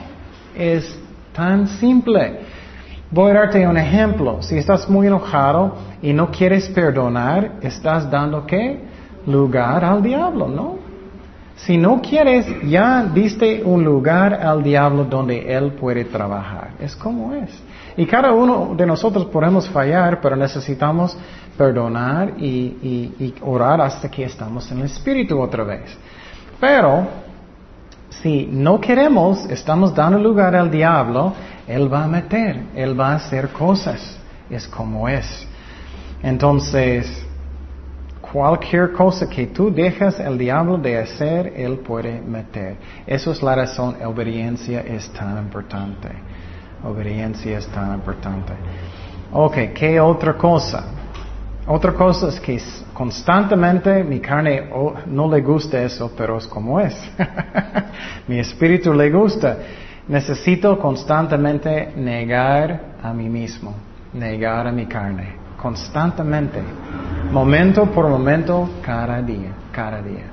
[0.56, 0.98] Es
[1.34, 2.55] tan simple.
[3.16, 4.42] Voy a darte un ejemplo.
[4.42, 8.78] Si estás muy enojado y no quieres perdonar, estás dando qué?
[9.26, 10.76] Lugar al diablo, ¿no?
[11.56, 16.72] Si no quieres, ya diste un lugar al diablo donde él puede trabajar.
[16.78, 17.52] Es como es.
[17.96, 21.18] Y cada uno de nosotros podemos fallar, pero necesitamos
[21.58, 25.98] perdonar y, y orar hasta que estamos en el Espíritu otra vez.
[26.60, 27.08] Pero
[28.10, 31.34] si no queremos, estamos dando lugar al diablo,
[31.68, 34.18] él va a meter, él va a hacer cosas.
[34.50, 35.48] Es como es.
[36.22, 37.26] Entonces,
[38.32, 42.78] cualquier cosa que tú dejas el diablo de hacer, él puede meter.
[43.08, 46.10] Eso es la razón, obediencia es tan importante.
[46.84, 48.54] Obediencia es tan importante.
[49.32, 50.84] Ok, ¿qué otra cosa?
[51.68, 52.62] Otra cosa es que
[52.94, 56.96] constantemente mi carne oh, no le gusta eso, pero es como es.
[58.28, 59.58] mi espíritu le gusta.
[60.08, 63.74] Necesito constantemente negar a mí mismo,
[64.14, 66.62] negar a mi carne, constantemente,
[67.32, 70.26] momento por momento, cada día, cada día.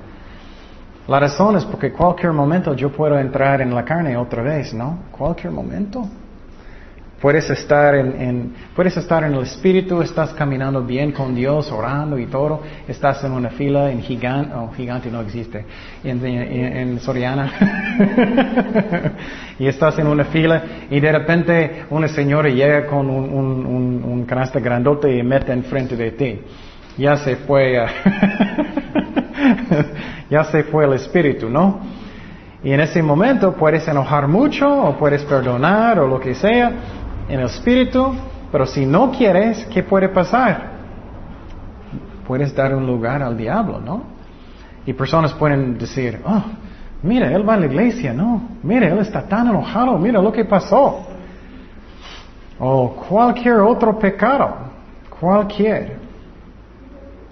[1.09, 4.99] La razón es porque cualquier momento yo puedo entrar en la carne otra vez, ¿no?
[5.11, 6.07] Cualquier momento.
[7.23, 12.27] Puedes estar en, puedes estar en el Espíritu, estás caminando bien con Dios, orando y
[12.27, 12.63] todo.
[12.89, 15.65] Estás en una fila en gigante, oh, gigante no existe,
[16.03, 17.53] en, Soriana.
[19.61, 24.25] y estás en una fila y de repente una señora llega con un, un, un,
[24.25, 26.41] canasta grandote y mete enfrente de ti.
[26.99, 27.79] Ya se fue,
[30.29, 32.03] ya se fue el Espíritu, ¿no?
[32.65, 36.73] Y en ese momento puedes enojar mucho o puedes perdonar o lo que sea
[37.29, 38.15] en el espíritu,
[38.51, 40.71] pero si no quieres, ¿qué puede pasar?
[42.27, 44.03] Puedes dar un lugar al diablo, ¿no?
[44.85, 46.43] Y personas pueden decir, oh,
[47.03, 48.43] mira, él va a la iglesia, ¿no?
[48.63, 51.07] Mira, él está tan enojado, mira lo que pasó.
[52.59, 54.55] O cualquier otro pecado,
[55.19, 55.99] cualquier.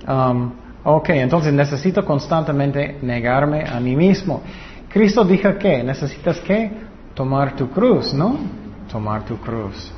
[0.09, 4.43] Um, ok, entonces necesito constantemente negarme a mí mismo.
[4.89, 6.71] Cristo dijo que necesitas que
[7.15, 8.60] tomar tu cruz, ¿no?
[8.91, 9.93] Tomar tu cruz.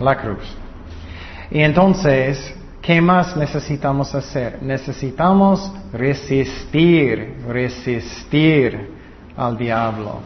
[0.00, 0.56] La cruz.
[1.50, 4.62] Y entonces, ¿qué más necesitamos hacer?
[4.62, 8.90] Necesitamos resistir, resistir
[9.36, 10.20] al diablo.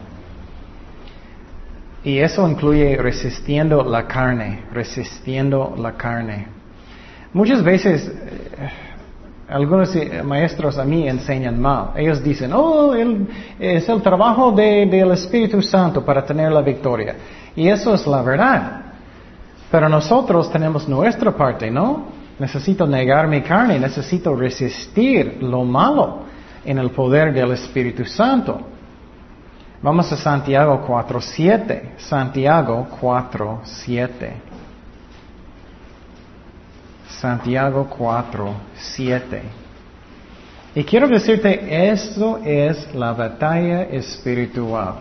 [2.03, 6.47] Y eso incluye resistiendo la carne, resistiendo la carne.
[7.31, 8.69] Muchas veces eh,
[9.49, 11.91] algunos eh, maestros a mí enseñan mal.
[11.95, 17.15] Ellos dicen, oh, es el trabajo del Espíritu Santo para tener la victoria.
[17.55, 18.81] Y eso es la verdad.
[19.69, 22.05] Pero nosotros tenemos nuestra parte, ¿no?
[22.39, 26.23] Necesito negar mi carne, necesito resistir lo malo
[26.65, 28.59] en el poder del Espíritu Santo.
[29.81, 31.97] Vamos a Santiago 4.7.
[31.97, 34.31] Santiago 4.7.
[37.19, 39.41] Santiago 4, 7.
[40.75, 44.95] Y quiero decirte, esto es la batalla espiritual.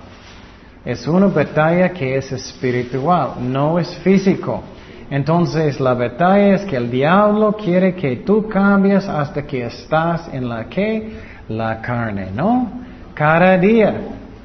[0.85, 4.63] Es una batalla que es espiritual, no es físico.
[5.11, 10.49] Entonces la batalla es que el diablo quiere que tú cambies hasta que estás en
[10.49, 11.33] la que?
[11.49, 12.71] La carne, ¿no?
[13.15, 13.95] Cada día,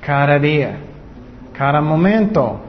[0.02, 0.78] cada día,
[1.54, 2.60] cada momento.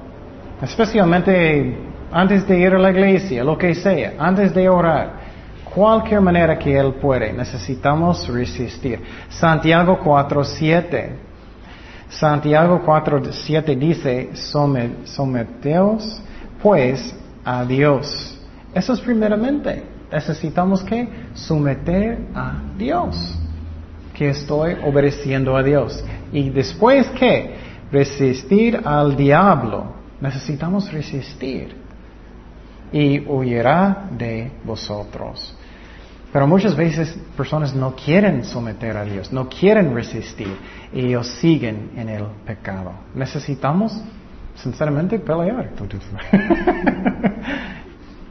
[0.62, 5.12] Especialmente antes de ir a la iglesia, lo que sea, antes de orar,
[5.74, 9.00] cualquier manera que Él puede, necesitamos resistir.
[9.28, 11.10] Santiago 4.7.
[12.08, 14.30] Santiago 4.7 dice,
[15.04, 16.22] someteos
[16.62, 18.38] pues a Dios.
[18.74, 19.84] Eso es primeramente.
[20.10, 23.38] Necesitamos que someter a Dios.
[24.14, 26.02] Que estoy obedeciendo a Dios.
[26.32, 27.54] Y después que
[27.92, 29.92] resistir al diablo.
[30.20, 31.87] Necesitamos resistir
[32.92, 35.54] y huirá de vosotros.
[36.32, 40.54] Pero muchas veces personas no quieren someter a Dios, no quieren resistir
[40.92, 42.92] y ellos siguen en el pecado.
[43.14, 43.98] Necesitamos,
[44.54, 45.70] sinceramente, pelear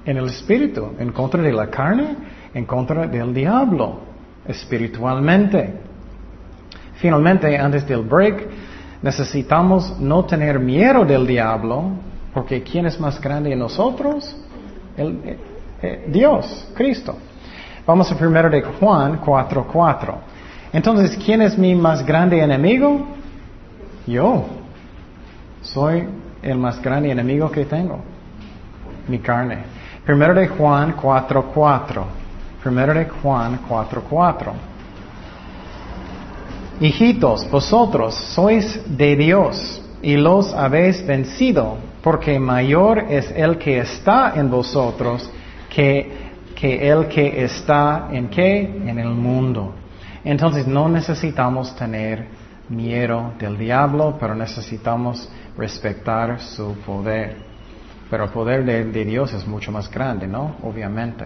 [0.06, 2.16] en el espíritu, en contra de la carne,
[2.54, 4.02] en contra del diablo,
[4.46, 5.74] espiritualmente.
[6.98, 8.48] Finalmente, antes del break,
[9.02, 11.92] necesitamos no tener miedo del diablo,
[12.34, 14.36] Porque ¿quién es más grande en nosotros?
[14.98, 15.38] El, eh,
[15.82, 17.16] eh, Dios, Cristo.
[17.86, 20.16] Vamos a primero de Juan 4.4.
[20.74, 23.08] Entonces, ¿quién es mi más grande enemigo?
[24.06, 24.46] Yo.
[25.62, 26.04] Soy
[26.42, 28.00] el más grande enemigo que tengo.
[29.08, 29.60] Mi carne.
[30.06, 32.04] Primero de Juan 4.4.
[32.64, 34.52] Primero de Juan 4.4.
[36.80, 41.78] Hijitos, vosotros sois de Dios y los habéis vencido,
[42.08, 45.30] porque mayor es el que está en vosotros
[45.70, 46.10] que,
[46.56, 48.62] que el que está en qué?
[48.62, 49.76] En el mundo.
[50.24, 52.26] Entonces no necesitamos tener
[52.70, 57.40] miedo del diablo, pero necesitamos respetar su poder.
[58.10, 60.56] Pero el poder de, de Dios es mucho más grande, ¿no?
[60.64, 61.26] Obviamente.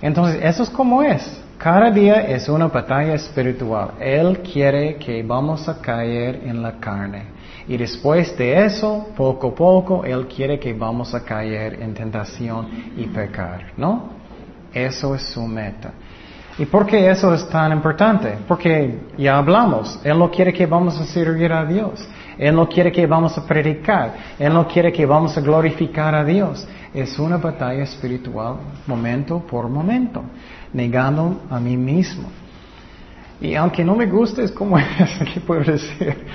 [0.00, 1.38] Entonces, eso es como es.
[1.58, 3.90] Cada día es una batalla espiritual.
[4.00, 7.37] Él quiere que vamos a caer en la carne.
[7.68, 12.66] Y después de eso, poco a poco, Él quiere que vamos a caer en tentación
[12.96, 13.72] y pecar.
[13.76, 14.10] ¿No?
[14.72, 15.92] Eso es su meta.
[16.58, 18.36] ¿Y por qué eso es tan importante?
[18.48, 22.08] Porque ya hablamos, Él no quiere que vamos a servir a Dios.
[22.38, 24.14] Él no quiere que vamos a predicar.
[24.38, 26.66] Él no quiere que vamos a glorificar a Dios.
[26.94, 28.56] Es una batalla espiritual
[28.86, 30.22] momento por momento,
[30.72, 32.28] negando a mí mismo.
[33.40, 34.86] Y aunque no me guste, es como es,
[35.32, 36.26] ¿qué puedo decir?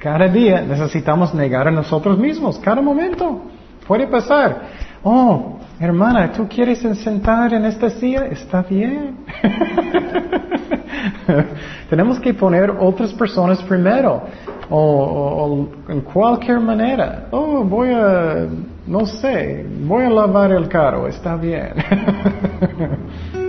[0.00, 3.42] Cada día necesitamos negar a nosotros mismos, cada momento.
[3.86, 4.62] Puede pasar.
[5.02, 8.24] Oh, hermana, ¿tú quieres sentar en esta silla?
[8.26, 9.18] Está bien.
[11.90, 14.22] Tenemos que poner otras personas primero.
[14.70, 17.26] O, en cualquier manera.
[17.30, 18.46] Oh, voy a,
[18.86, 21.74] no sé, voy a lavar el carro, está bien.